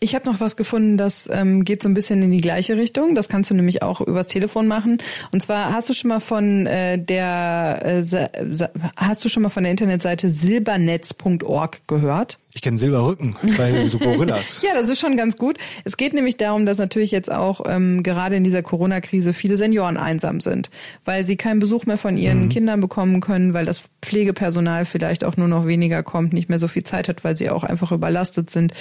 [0.00, 3.14] Ich habe noch was gefunden, das ähm, geht so ein bisschen in die gleiche Richtung.
[3.14, 4.98] Das kannst du nämlich auch übers Telefon machen.
[5.32, 9.64] Und zwar hast du schon mal von äh, der äh, hast du schon mal von
[9.64, 12.38] der Internetseite silbernetz.org gehört?
[12.56, 14.62] Ich kenne Silberrücken bei so Gorillas.
[14.62, 15.58] ja, das ist schon ganz gut.
[15.84, 19.98] Es geht nämlich darum, dass natürlich jetzt auch ähm, gerade in dieser Corona-Krise viele Senioren
[19.98, 20.70] einsam sind,
[21.04, 22.48] weil sie keinen Besuch mehr von ihren mhm.
[22.48, 26.66] Kindern bekommen können, weil das Pflegepersonal vielleicht auch nur noch weniger kommt, nicht mehr so
[26.66, 28.72] viel Zeit hat, weil sie auch einfach überlastet sind.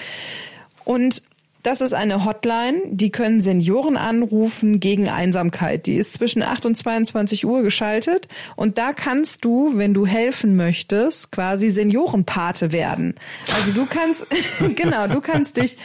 [0.86, 1.21] Und
[1.65, 5.88] das ist eine Hotline, die können Senioren anrufen gegen Einsamkeit.
[5.88, 10.57] Die ist zwischen 8 und 22 Uhr geschaltet und da kannst du, wenn du helfen
[10.57, 13.15] möchtest, quasi Seniorenpate werden.
[13.55, 14.27] Also du kannst,
[14.75, 15.77] genau, du kannst dich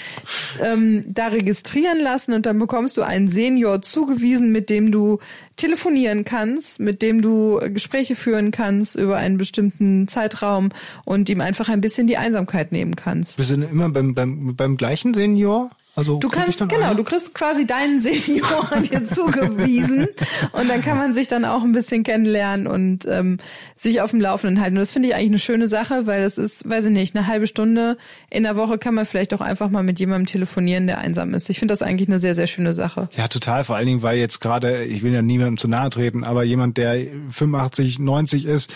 [0.62, 5.18] ähm, da registrieren lassen und dann bekommst du einen Senior zugewiesen, mit dem du
[5.60, 10.70] telefonieren kannst, mit dem du Gespräche führen kannst über einen bestimmten Zeitraum
[11.04, 13.38] und ihm einfach ein bisschen die Einsamkeit nehmen kannst.
[13.38, 15.70] Wir sind immer beim, beim, beim gleichen Senior?
[15.96, 16.96] Also du kannst genau, ein?
[16.96, 20.08] du kriegst quasi deinen Senior dir zugewiesen
[20.52, 23.38] und dann kann man sich dann auch ein bisschen kennenlernen und ähm,
[23.76, 24.76] sich auf dem Laufenden halten.
[24.76, 27.26] Und das finde ich eigentlich eine schöne Sache, weil das ist, weiß ich nicht, eine
[27.26, 27.98] halbe Stunde
[28.30, 31.50] in der Woche kann man vielleicht auch einfach mal mit jemandem telefonieren, der einsam ist.
[31.50, 33.08] Ich finde das eigentlich eine sehr, sehr schöne Sache.
[33.16, 33.64] Ja, total.
[33.64, 36.76] Vor allen Dingen, weil jetzt gerade, ich will ja niemandem zu nahe treten, aber jemand,
[36.76, 38.72] der 85, 90 ist,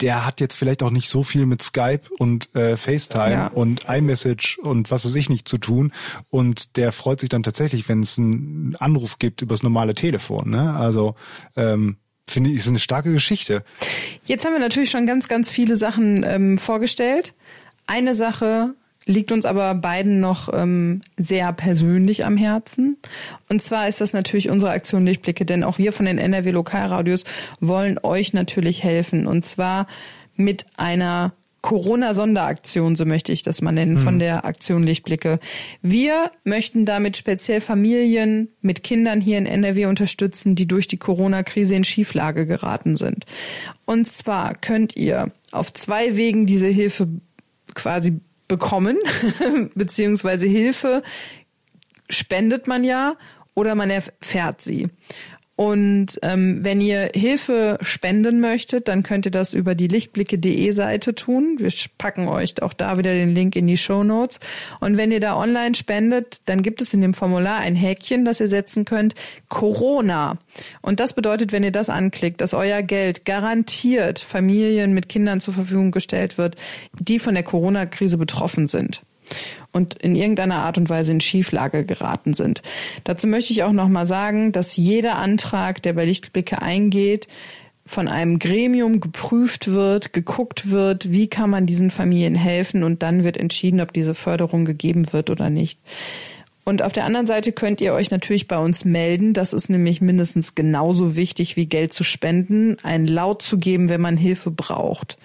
[0.00, 3.46] der hat jetzt vielleicht auch nicht so viel mit Skype und äh, FaceTime ja.
[3.48, 5.92] und iMessage und was weiß ich nicht zu tun.
[6.30, 10.50] Und der freut sich dann tatsächlich, wenn es einen Anruf gibt übers normale Telefon.
[10.50, 10.74] Ne?
[10.74, 11.14] Also
[11.56, 11.96] ähm,
[12.28, 13.64] finde ich, ist eine starke Geschichte.
[14.24, 17.34] Jetzt haben wir natürlich schon ganz, ganz viele Sachen ähm, vorgestellt.
[17.86, 18.74] Eine Sache
[19.06, 22.96] liegt uns aber beiden noch ähm, sehr persönlich am Herzen.
[23.48, 27.24] Und zwar ist das natürlich unsere Aktion Lichtblicke, denn auch wir von den NRW Lokalradios
[27.60, 29.26] wollen euch natürlich helfen.
[29.26, 29.86] Und zwar
[30.36, 31.32] mit einer
[31.64, 34.18] Corona-Sonderaktion, so möchte ich das mal nennen, von mhm.
[34.18, 35.38] der Aktion Lichtblicke.
[35.80, 41.74] Wir möchten damit speziell Familien mit Kindern hier in NRW unterstützen, die durch die Corona-Krise
[41.74, 43.24] in Schieflage geraten sind.
[43.86, 47.08] Und zwar könnt ihr auf zwei Wegen diese Hilfe
[47.74, 48.98] quasi bekommen,
[49.74, 51.02] beziehungsweise Hilfe
[52.08, 53.16] spendet man ja
[53.54, 54.88] oder man erfährt sie.
[55.56, 61.14] Und ähm, wenn ihr Hilfe spenden möchtet, dann könnt ihr das über die lichtblicke.de Seite
[61.14, 61.56] tun.
[61.58, 64.40] Wir packen euch auch da wieder den Link in die Show Notes.
[64.80, 68.40] Und wenn ihr da online spendet, dann gibt es in dem Formular ein Häkchen, das
[68.40, 69.14] ihr setzen könnt,
[69.48, 70.38] Corona.
[70.82, 75.54] Und das bedeutet, wenn ihr das anklickt, dass euer Geld garantiert Familien mit Kindern zur
[75.54, 76.56] Verfügung gestellt wird,
[76.98, 79.02] die von der Corona-Krise betroffen sind
[79.74, 82.62] und in irgendeiner Art und Weise in Schieflage geraten sind.
[83.02, 87.28] Dazu möchte ich auch noch mal sagen, dass jeder Antrag, der bei Lichtblicke eingeht,
[87.84, 93.24] von einem Gremium geprüft wird, geguckt wird, wie kann man diesen Familien helfen und dann
[93.24, 95.78] wird entschieden, ob diese Förderung gegeben wird oder nicht.
[96.64, 99.34] Und auf der anderen Seite könnt ihr euch natürlich bei uns melden.
[99.34, 104.00] Das ist nämlich mindestens genauso wichtig wie Geld zu spenden, einen Laut zu geben, wenn
[104.00, 105.18] man Hilfe braucht,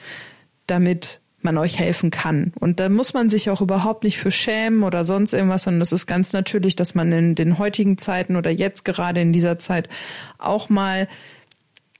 [0.67, 2.53] damit man euch helfen kann.
[2.59, 5.91] Und da muss man sich auch überhaupt nicht für schämen oder sonst irgendwas, sondern es
[5.91, 9.89] ist ganz natürlich, dass man in den heutigen Zeiten oder jetzt gerade in dieser Zeit
[10.37, 11.07] auch mal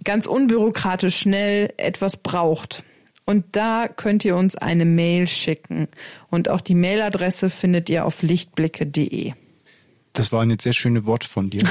[0.04, 2.84] ganz unbürokratisch schnell etwas braucht.
[3.26, 5.88] Und da könnt ihr uns eine Mail schicken.
[6.30, 9.34] Und auch die Mailadresse findet ihr auf lichtblicke.de.
[10.14, 11.62] Das waren jetzt sehr schöne Worte von dir.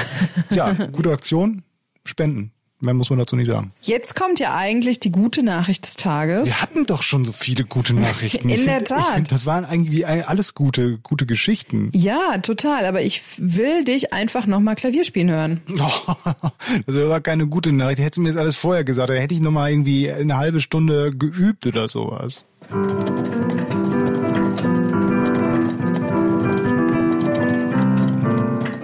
[0.49, 1.63] ja, gute Aktion.
[2.05, 2.53] Spenden.
[2.81, 3.73] Mehr muss man dazu nicht sagen.
[3.81, 6.45] Jetzt kommt ja eigentlich die gute Nachricht des Tages.
[6.45, 8.47] Wir hatten doch schon so viele gute Nachrichten.
[8.49, 8.99] In ich der find, Tat.
[8.99, 11.89] Ich find, das waren eigentlich alles gute, gute Geschichten.
[11.93, 12.85] Ja, total.
[12.85, 15.61] Aber ich will dich einfach nochmal Klavier spielen hören.
[16.85, 17.99] das war keine gute Nachricht.
[17.99, 21.13] Hättest du mir das alles vorher gesagt, dann hätte ich nochmal irgendwie eine halbe Stunde
[21.13, 22.45] geübt oder sowas.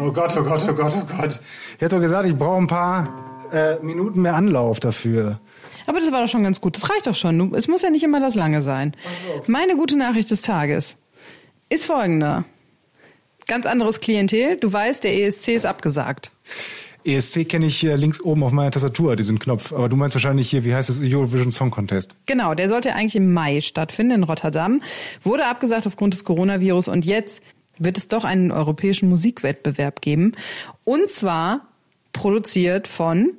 [0.01, 1.39] Oh Gott, oh Gott, oh Gott, oh Gott.
[1.75, 5.39] Ich hätte doch gesagt, ich brauche ein paar äh, Minuten mehr Anlauf dafür.
[5.87, 6.75] Aber das war doch schon ganz gut.
[6.75, 7.53] Das reicht doch schon.
[7.53, 8.95] Es muss ja nicht immer das Lange sein.
[9.27, 9.43] So.
[9.47, 10.97] Meine gute Nachricht des Tages
[11.69, 12.45] ist folgende.
[13.47, 14.57] Ganz anderes Klientel.
[14.57, 16.31] Du weißt, der ESC ist abgesagt.
[17.03, 19.71] ESC kenne ich hier links oben auf meiner Tastatur, diesen Knopf.
[19.71, 22.15] Aber du meinst wahrscheinlich hier, wie heißt es, Eurovision Song Contest?
[22.25, 24.81] Genau, der sollte eigentlich im Mai stattfinden in Rotterdam.
[25.21, 27.41] Wurde abgesagt aufgrund des Coronavirus und jetzt
[27.77, 30.31] wird es doch einen europäischen Musikwettbewerb geben.
[30.83, 31.67] Und zwar
[32.15, 33.37] produziert von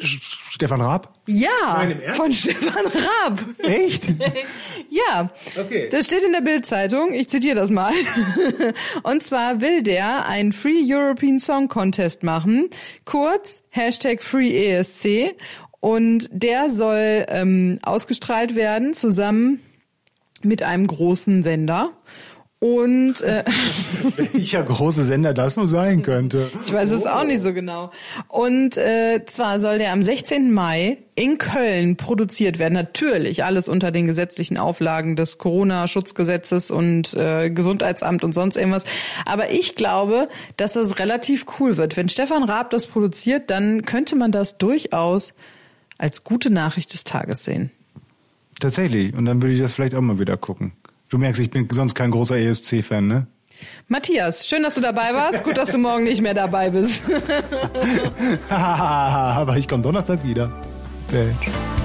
[0.00, 1.12] Stefan Raab?
[1.26, 3.40] Ja, von Stefan Raab.
[3.58, 4.08] Echt?
[4.88, 5.30] ja.
[5.58, 5.88] Okay.
[5.90, 7.12] Das steht in der Bild-Zeitung.
[7.14, 7.92] Ich zitiere das mal.
[9.02, 12.70] Und zwar will der einen Free European Song Contest machen.
[13.04, 15.36] Kurz, Hashtag FreeESC.
[15.80, 19.60] Und der soll ähm, ausgestrahlt werden zusammen
[20.42, 21.90] mit einem großen Sender.
[22.60, 23.44] Und äh,
[24.32, 26.50] welcher große Sender das wohl sein könnte.
[26.64, 27.92] Ich weiß es auch nicht so genau.
[28.26, 30.52] Und äh, zwar soll der am 16.
[30.52, 32.74] Mai in Köln produziert werden.
[32.74, 38.84] Natürlich alles unter den gesetzlichen Auflagen des Corona-Schutzgesetzes und äh, Gesundheitsamt und sonst irgendwas.
[39.24, 41.96] Aber ich glaube, dass das relativ cool wird.
[41.96, 45.32] Wenn Stefan Raab das produziert, dann könnte man das durchaus
[45.96, 47.70] als gute Nachricht des Tages sehen.
[48.58, 49.14] Tatsächlich.
[49.14, 50.72] Und dann würde ich das vielleicht auch mal wieder gucken.
[51.08, 53.26] Du merkst, ich bin sonst kein großer ESC-Fan, ne?
[53.88, 55.42] Matthias, schön, dass du dabei warst.
[55.42, 57.02] Gut, dass du morgen nicht mehr dabei bist.
[58.48, 60.52] Aber ich komme Donnerstag wieder.
[61.10, 61.77] Mensch.